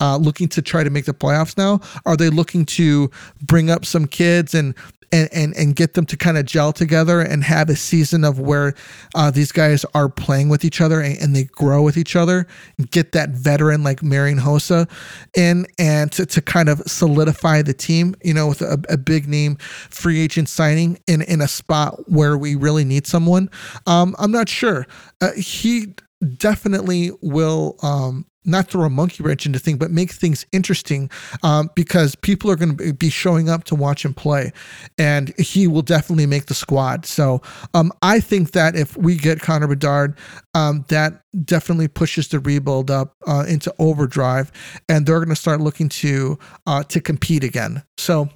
uh, 0.00 0.16
looking 0.16 0.48
to 0.48 0.62
try 0.62 0.82
to 0.84 0.90
make 0.90 1.04
the 1.04 1.14
playoffs 1.14 1.56
now? 1.56 1.80
Are 2.06 2.16
they 2.16 2.30
looking 2.30 2.64
to 2.66 3.10
bring 3.42 3.70
up 3.70 3.84
some 3.84 4.06
kids 4.06 4.54
and 4.54 4.74
and 5.12 5.28
and, 5.32 5.56
and 5.56 5.76
get 5.76 5.94
them 5.94 6.06
to 6.06 6.16
kind 6.16 6.36
of 6.38 6.44
gel 6.44 6.72
together 6.72 7.20
and 7.20 7.44
have 7.44 7.68
a 7.68 7.76
season 7.76 8.24
of 8.24 8.38
where 8.38 8.74
uh, 9.14 9.30
these 9.30 9.52
guys 9.52 9.84
are 9.94 10.08
playing 10.08 10.48
with 10.48 10.64
each 10.64 10.80
other 10.80 11.00
and, 11.00 11.18
and, 11.18 11.36
they 11.36 11.44
grow 11.44 11.82
with 11.82 11.96
each 11.96 12.16
other 12.16 12.46
get 12.90 13.12
that 13.12 13.30
veteran 13.30 13.82
like 13.82 14.02
Marian 14.02 14.38
Hossa 14.38 14.88
in 15.36 15.66
and 15.78 16.10
to, 16.12 16.26
to 16.26 16.40
kind 16.40 16.68
of 16.68 16.80
solidify 16.86 17.62
the 17.62 17.74
team 17.74 18.14
you 18.22 18.34
know 18.34 18.48
with 18.48 18.62
a, 18.62 18.82
a 18.88 18.96
big 18.96 19.28
name 19.28 19.56
free 19.56 20.20
agent 20.20 20.48
signing 20.48 20.98
in 21.06 21.22
in 21.22 21.40
a 21.40 21.48
spot 21.48 22.08
where 22.08 22.36
we 22.36 22.54
really 22.54 22.84
need 22.84 23.06
someone 23.06 23.50
um, 23.86 24.16
I'm 24.18 24.32
not 24.32 24.48
sure 24.48 24.86
uh, 25.20 25.32
he 25.32 25.94
definitely 26.36 27.12
will 27.20 27.76
um, 27.82 28.26
not 28.44 28.68
throw 28.68 28.84
a 28.84 28.90
monkey 28.90 29.22
wrench 29.22 29.46
into 29.46 29.58
things, 29.58 29.78
but 29.78 29.90
make 29.90 30.10
things 30.10 30.46
interesting 30.52 31.10
um, 31.42 31.70
because 31.74 32.14
people 32.14 32.50
are 32.50 32.56
going 32.56 32.76
to 32.76 32.92
be 32.94 33.10
showing 33.10 33.48
up 33.48 33.64
to 33.64 33.74
watch 33.74 34.04
him 34.04 34.14
play, 34.14 34.52
and 34.96 35.36
he 35.38 35.66
will 35.66 35.82
definitely 35.82 36.26
make 36.26 36.46
the 36.46 36.54
squad. 36.54 37.04
So 37.04 37.42
um, 37.74 37.92
I 38.02 38.20
think 38.20 38.52
that 38.52 38.76
if 38.76 38.96
we 38.96 39.16
get 39.16 39.40
Connor 39.40 39.66
Bedard, 39.66 40.16
um, 40.54 40.84
that 40.88 41.22
definitely 41.44 41.88
pushes 41.88 42.28
the 42.28 42.40
rebuild 42.40 42.90
up 42.90 43.14
uh, 43.26 43.44
into 43.48 43.74
overdrive, 43.78 44.50
and 44.88 45.06
they're 45.06 45.18
going 45.18 45.28
to 45.28 45.36
start 45.36 45.60
looking 45.60 45.88
to 45.88 46.38
uh, 46.66 46.82
to 46.84 47.00
compete 47.00 47.44
again. 47.44 47.82
So 47.98 48.28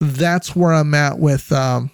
that's 0.00 0.56
where 0.56 0.72
I'm 0.72 0.94
at 0.94 1.18
with 1.18 1.52
um, 1.52 1.90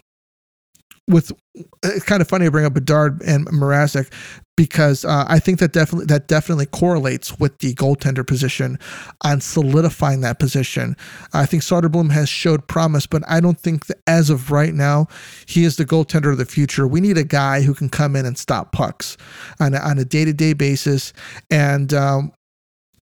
with 1.08 1.32
it's 1.54 2.04
kind 2.04 2.22
of 2.22 2.28
funny 2.28 2.44
to 2.44 2.50
bring 2.50 2.64
up 2.64 2.74
Bedard 2.74 3.22
and 3.22 3.46
Mrazek 3.48 4.12
because 4.56 5.04
uh, 5.04 5.24
I 5.26 5.38
think 5.38 5.58
that 5.60 5.72
definitely 5.72 6.06
that 6.06 6.28
definitely 6.28 6.66
correlates 6.66 7.38
with 7.38 7.58
the 7.58 7.74
goaltender 7.74 8.26
position 8.26 8.78
on 9.24 9.40
solidifying 9.40 10.20
that 10.20 10.38
position. 10.38 10.96
I 11.32 11.46
think 11.46 11.62
Soderblom 11.62 12.10
has 12.12 12.28
showed 12.28 12.68
promise, 12.68 13.06
but 13.06 13.22
I 13.26 13.40
don't 13.40 13.58
think 13.58 13.86
that 13.86 13.98
as 14.06 14.30
of 14.30 14.50
right 14.50 14.74
now 14.74 15.08
he 15.46 15.64
is 15.64 15.76
the 15.76 15.86
goaltender 15.86 16.30
of 16.30 16.38
the 16.38 16.44
future. 16.44 16.86
We 16.86 17.00
need 17.00 17.16
a 17.16 17.24
guy 17.24 17.62
who 17.62 17.74
can 17.74 17.88
come 17.88 18.14
in 18.16 18.26
and 18.26 18.36
stop 18.36 18.72
pucks 18.72 19.16
on 19.58 19.74
a, 19.74 19.78
on 19.78 19.98
a 19.98 20.04
day 20.04 20.24
to 20.24 20.32
day 20.32 20.52
basis, 20.52 21.12
and 21.50 21.92
um, 21.94 22.32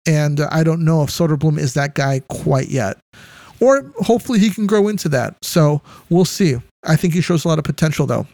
and 0.07 0.41
I 0.41 0.65
don't 0.65 0.85
know 0.85 1.03
if 1.03 1.11
Soderblom 1.11 1.59
is 1.59 1.75
that 1.75 1.95
guy 1.95 2.21
quite 2.29 2.69
yet. 2.69 2.99
Or 3.61 3.93
hopefully 3.99 4.41
he 4.41 4.51
can 4.51 4.67
grow 4.67 4.89
into 4.89 5.09
that. 5.11 5.37
So 5.43 5.81
we'll 6.11 6.25
see. 6.25 6.57
I 6.85 6.97
think 6.97 7.15
he 7.15 7.21
shows 7.21 7.45
a 7.45 7.49
lot 7.49 7.59
of 7.59 7.65
potential, 7.65 8.07
though. 8.07 8.27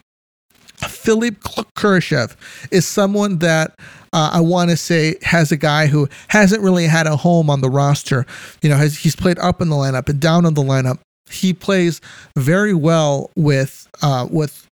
Philipp 0.88 1.40
Kurashev 1.42 2.36
is 2.70 2.86
someone 2.86 3.38
that 3.38 3.78
uh, 4.12 4.30
I 4.32 4.40
want 4.40 4.70
to 4.70 4.76
say 4.76 5.16
has 5.22 5.52
a 5.52 5.56
guy 5.56 5.86
who 5.86 6.08
hasn't 6.28 6.62
really 6.62 6.86
had 6.86 7.06
a 7.06 7.16
home 7.16 7.50
on 7.50 7.60
the 7.60 7.70
roster. 7.70 8.26
You 8.62 8.70
know, 8.70 8.76
has, 8.76 8.96
he's 8.96 9.14
played 9.14 9.38
up 9.38 9.60
in 9.60 9.68
the 9.68 9.76
lineup 9.76 10.08
and 10.08 10.20
down 10.20 10.46
in 10.46 10.54
the 10.54 10.62
lineup. 10.62 10.98
He 11.30 11.52
plays 11.52 12.00
very 12.36 12.74
well 12.74 13.30
with 13.36 13.88
uh, 14.02 14.26
with 14.30 14.66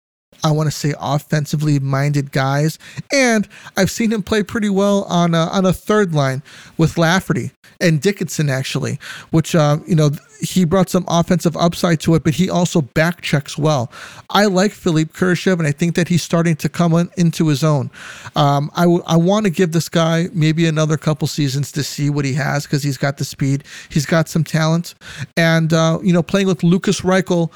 I 0.44 0.50
want 0.52 0.66
to 0.68 0.70
say 0.70 0.94
offensively 1.00 1.78
minded 1.78 2.32
guys, 2.32 2.78
and 3.12 3.48
I've 3.76 3.90
seen 3.90 4.12
him 4.12 4.22
play 4.22 4.42
pretty 4.42 4.70
well 4.70 5.04
on 5.04 5.34
a, 5.34 5.46
on 5.46 5.66
a 5.66 5.72
third 5.72 6.14
line 6.14 6.42
with 6.76 6.98
Lafferty 6.98 7.50
and 7.80 8.00
Dickinson 8.00 8.48
actually, 8.48 8.98
which 9.30 9.54
uh, 9.54 9.78
you 9.86 9.94
know 9.94 10.10
he 10.40 10.64
brought 10.64 10.88
some 10.88 11.04
offensive 11.08 11.56
upside 11.56 12.00
to 12.00 12.14
it, 12.14 12.24
but 12.24 12.34
he 12.34 12.50
also 12.50 12.82
back 12.82 13.22
checks 13.22 13.56
well. 13.56 13.90
I 14.30 14.46
like 14.46 14.72
Philippe 14.72 15.12
Kurashev, 15.12 15.58
and 15.58 15.66
I 15.66 15.72
think 15.72 15.94
that 15.96 16.08
he's 16.08 16.22
starting 16.22 16.56
to 16.56 16.68
come 16.68 16.92
in, 16.94 17.10
into 17.16 17.48
his 17.48 17.64
own. 17.64 17.90
Um, 18.34 18.70
I, 18.74 18.82
w- 18.82 19.02
I 19.06 19.16
want 19.16 19.44
to 19.44 19.50
give 19.50 19.72
this 19.72 19.88
guy 19.88 20.28
maybe 20.32 20.66
another 20.66 20.96
couple 20.96 21.26
seasons 21.28 21.72
to 21.72 21.82
see 21.82 22.10
what 22.10 22.24
he 22.24 22.34
has 22.34 22.64
because 22.64 22.82
he's 22.82 22.98
got 22.98 23.16
the 23.16 23.24
speed, 23.24 23.64
he's 23.88 24.06
got 24.06 24.28
some 24.28 24.44
talent, 24.44 24.94
and 25.36 25.72
uh, 25.72 25.98
you 26.02 26.12
know 26.12 26.22
playing 26.22 26.46
with 26.46 26.62
Lukas 26.62 27.00
Reichel 27.00 27.50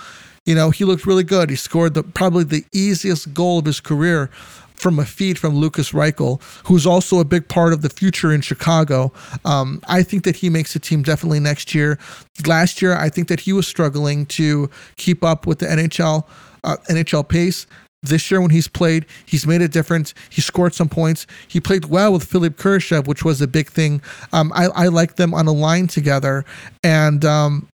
you 0.46 0.54
know, 0.54 0.70
he 0.70 0.84
looked 0.84 1.06
really 1.06 1.24
good. 1.24 1.50
He 1.50 1.56
scored 1.56 1.94
the 1.94 2.02
probably 2.02 2.44
the 2.44 2.64
easiest 2.72 3.34
goal 3.34 3.58
of 3.58 3.66
his 3.66 3.80
career 3.80 4.30
from 4.80 4.98
a 4.98 5.04
feed 5.04 5.38
from 5.38 5.54
Lukas 5.56 5.92
Reichel, 5.92 6.40
who's 6.66 6.86
also 6.86 7.20
a 7.20 7.24
big 7.24 7.48
part 7.48 7.74
of 7.74 7.82
the 7.82 7.90
future 7.90 8.32
in 8.32 8.40
Chicago. 8.40 9.12
Um, 9.44 9.82
I 9.86 10.02
think 10.02 10.24
that 10.24 10.36
he 10.36 10.48
makes 10.48 10.72
the 10.72 10.78
team 10.78 11.02
definitely 11.02 11.38
next 11.38 11.74
year. 11.74 11.98
Last 12.46 12.80
year, 12.80 12.96
I 12.96 13.10
think 13.10 13.28
that 13.28 13.40
he 13.40 13.52
was 13.52 13.68
struggling 13.68 14.24
to 14.26 14.70
keep 14.96 15.22
up 15.22 15.46
with 15.46 15.58
the 15.58 15.66
NHL 15.66 16.24
uh, 16.64 16.76
NHL 16.88 17.28
pace. 17.28 17.66
This 18.02 18.30
year, 18.30 18.40
when 18.40 18.48
he's 18.48 18.68
played, 18.68 19.04
he's 19.26 19.46
made 19.46 19.60
a 19.60 19.68
difference. 19.68 20.14
He 20.30 20.40
scored 20.40 20.72
some 20.72 20.88
points. 20.88 21.26
He 21.46 21.60
played 21.60 21.84
well 21.84 22.14
with 22.14 22.24
Philippe 22.24 22.56
Kurashev, 22.56 23.06
which 23.06 23.22
was 23.22 23.42
a 23.42 23.46
big 23.46 23.68
thing. 23.68 24.00
Um, 24.32 24.50
I, 24.54 24.68
I 24.68 24.86
like 24.88 25.16
them 25.16 25.34
on 25.34 25.46
a 25.46 25.52
line 25.52 25.86
together, 25.86 26.46
and 26.82 27.22
um, 27.26 27.68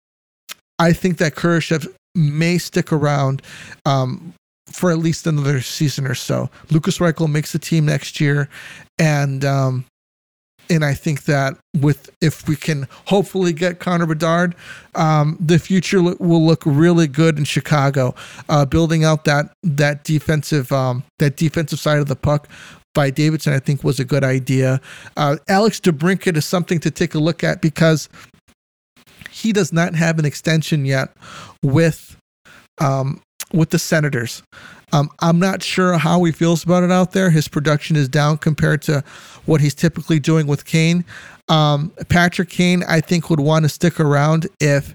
I 0.79 0.95
think 0.95 1.19
that 1.19 1.35
Kurashev 1.35 1.87
may 2.15 2.59
stick 2.59 2.93
around 2.93 3.43
um, 3.85 4.35
for 4.67 4.91
at 4.91 4.99
least 4.99 5.27
another 5.27 5.61
season 5.61 6.07
or 6.07 6.15
so. 6.15 6.51
Lukas 6.71 6.99
Reichel 6.99 7.31
makes 7.31 7.53
the 7.53 7.59
team 7.59 7.87
next 7.87 8.21
year, 8.21 8.49
and 8.99 9.45
um, 9.45 9.85
and 10.71 10.85
I 10.85 10.95
think 10.95 11.25
that 11.25 11.57
with 11.77 12.11
if 12.21 12.49
we 12.49 12.57
can 12.57 12.89
hopefully 13.07 13.53
get 13.53 13.79
Connor 13.79 14.07
Bedard, 14.07 14.55
um, 14.95 15.37
the 15.41 15.59
future 15.59 16.03
will 16.03 16.45
look 16.45 16.63
really 16.65 17.07
good 17.07 17.39
in 17.39 17.45
Chicago. 17.45 18.15
Uh, 18.49 18.65
building 18.65 19.05
out 19.05 19.25
that 19.25 19.53
that 19.63 20.05
defensive 20.05 20.73
um, 20.73 21.05
that 21.19 21.37
defensive 21.37 21.79
side 21.79 21.99
of 21.99 22.07
the 22.07 22.17
puck 22.17 22.49
by 22.95 23.11
Davidson, 23.11 23.53
I 23.53 23.59
think 23.59 23.83
was 23.83 23.99
a 23.99 24.05
good 24.05 24.25
idea. 24.25 24.81
Uh, 25.17 25.37
Alex 25.49 25.81
DeBrincat 25.81 26.37
is 26.37 26.47
something 26.47 26.79
to 26.81 26.91
take 26.91 27.15
a 27.15 27.19
look 27.19 27.43
at 27.43 27.61
because 27.61 28.09
he 29.45 29.53
does 29.53 29.75
not 29.75 29.95
have 29.95 30.19
an 30.19 30.25
extension 30.25 30.87
yet 30.87 31.11
with 31.63 32.17
um, 32.81 33.21
with 33.53 33.69
the 33.71 33.79
Senators. 33.79 34.43
Um, 34.93 35.11
I'm 35.21 35.39
not 35.39 35.63
sure 35.63 35.99
how 35.99 36.25
he 36.25 36.33
feels 36.33 36.65
about 36.65 36.83
it 36.83 36.91
out 36.91 37.13
there. 37.13 37.29
His 37.29 37.47
production 37.47 37.95
is 37.95 38.09
down 38.09 38.39
compared 38.39 38.81
to 38.83 39.05
what 39.45 39.61
he's 39.61 39.75
typically 39.75 40.19
doing 40.19 40.47
with 40.47 40.65
Kane. 40.65 41.05
Um, 41.49 41.93
Patrick 42.09 42.49
Kane, 42.49 42.85
I 42.89 43.03
think, 43.03 43.29
would 43.29 43.41
want 43.41 43.67
to 43.67 43.69
stick 43.69 44.01
around 44.01 44.47
if, 44.61 44.95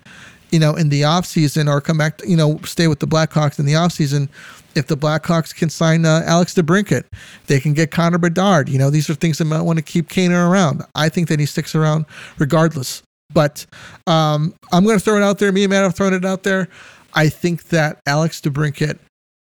you 0.50 0.58
know, 0.58 0.74
in 0.74 0.90
the 0.90 1.04
offseason 1.04 1.70
or 1.70 1.80
come 1.80 2.00
back, 2.00 2.20
you 2.26 2.36
know, 2.36 2.60
stay 2.64 2.88
with 2.88 3.00
the 3.00 3.08
Blackhawks 3.08 3.60
in 3.60 3.66
the 3.66 3.74
offseason. 3.74 4.30
If 4.74 4.88
the 4.88 4.98
Blackhawks 4.98 5.54
can 5.54 5.70
sign 5.70 6.06
uh, 6.06 6.24
Alex 6.26 6.56
DeBrincat, 6.56 7.04
they 7.46 7.60
can 7.60 7.74
get 7.74 7.92
Connor 7.92 8.18
Bedard. 8.18 8.68
You 8.68 8.80
know, 8.80 8.90
these 8.90 9.10
are 9.12 9.16
things 9.16 9.38
that 9.38 9.46
might 9.46 9.62
want 9.62 9.78
to 9.78 9.84
keep 9.84 10.10
Kane 10.10 10.32
around. 10.32 10.82
I 10.96 11.10
think 11.10 11.28
that 11.28 11.40
he 11.40 11.46
sticks 11.46 11.76
around 11.76 12.06
regardless. 12.40 13.04
But 13.34 13.66
um, 14.08 14.54
I'm 14.72 14.84
going 14.84 14.98
to 14.98 15.04
throw 15.04 15.18
it 15.18 15.24
out 15.24 15.40
there. 15.40 15.52
Me 15.52 15.64
and 15.64 15.72
Matt 15.72 15.84
have 15.84 15.96
thrown 15.96 16.14
it 16.14 16.26
out 16.26 16.44
there. 16.44 16.68
I 17.14 17.30
think 17.30 17.66
that 17.70 18.00
Alex 18.06 18.42
DeBrincat 18.42 18.98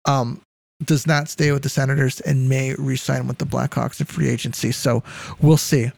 um, 0.04 0.40
does 0.84 1.06
not 1.06 1.28
stay 1.28 1.52
with 1.52 1.62
the 1.62 1.68
Senators 1.68 2.20
and 2.20 2.48
may 2.48 2.74
resign 2.74 3.26
with 3.26 3.38
the 3.38 3.44
Blackhawks 3.44 4.00
in 4.00 4.06
free 4.06 4.28
agency. 4.28 4.72
So 4.72 5.02
we'll 5.40 5.56
see. 5.56 5.90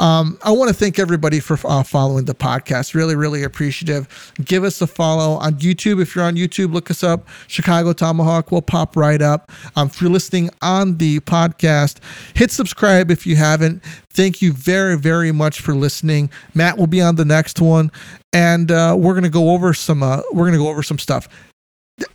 Um, 0.00 0.38
I 0.42 0.50
want 0.50 0.68
to 0.68 0.74
thank 0.74 0.98
everybody 0.98 1.40
for 1.40 1.58
uh, 1.64 1.82
following 1.82 2.24
the 2.24 2.34
podcast. 2.34 2.94
Really, 2.94 3.14
really 3.14 3.42
appreciative. 3.42 4.32
Give 4.42 4.64
us 4.64 4.80
a 4.80 4.86
follow 4.86 5.32
on 5.34 5.54
YouTube. 5.56 6.00
If 6.00 6.16
you're 6.16 6.24
on 6.24 6.36
YouTube, 6.36 6.72
look 6.72 6.90
us 6.90 7.04
up. 7.04 7.28
Chicago 7.48 7.92
Tomahawk 7.92 8.50
will 8.50 8.62
pop 8.62 8.96
right 8.96 9.20
up. 9.20 9.52
Um, 9.76 9.88
if 9.88 10.00
you're 10.00 10.10
listening 10.10 10.48
on 10.62 10.96
the 10.96 11.20
podcast, 11.20 11.98
hit 12.34 12.50
subscribe 12.50 13.10
if 13.10 13.26
you 13.26 13.36
haven't. 13.36 13.84
Thank 14.08 14.40
you 14.40 14.54
very, 14.54 14.96
very 14.96 15.32
much 15.32 15.60
for 15.60 15.74
listening. 15.74 16.30
Matt 16.54 16.78
will 16.78 16.86
be 16.86 17.02
on 17.02 17.16
the 17.16 17.26
next 17.26 17.60
one, 17.60 17.92
and 18.32 18.72
uh, 18.72 18.96
we're 18.98 19.14
gonna 19.14 19.28
go 19.28 19.50
over 19.50 19.74
some. 19.74 20.02
Uh, 20.02 20.22
we're 20.32 20.46
gonna 20.46 20.56
go 20.56 20.68
over 20.68 20.82
some 20.82 20.98
stuff. 20.98 21.28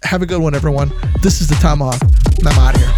Have 0.03 0.23
a 0.23 0.25
good 0.25 0.41
one, 0.41 0.55
everyone. 0.55 0.91
This 1.21 1.39
is 1.39 1.47
the 1.47 1.55
Tomahawk. 1.55 2.01
I'm 2.41 2.47
out 2.47 2.73
of 2.73 2.81
here. 2.81 2.94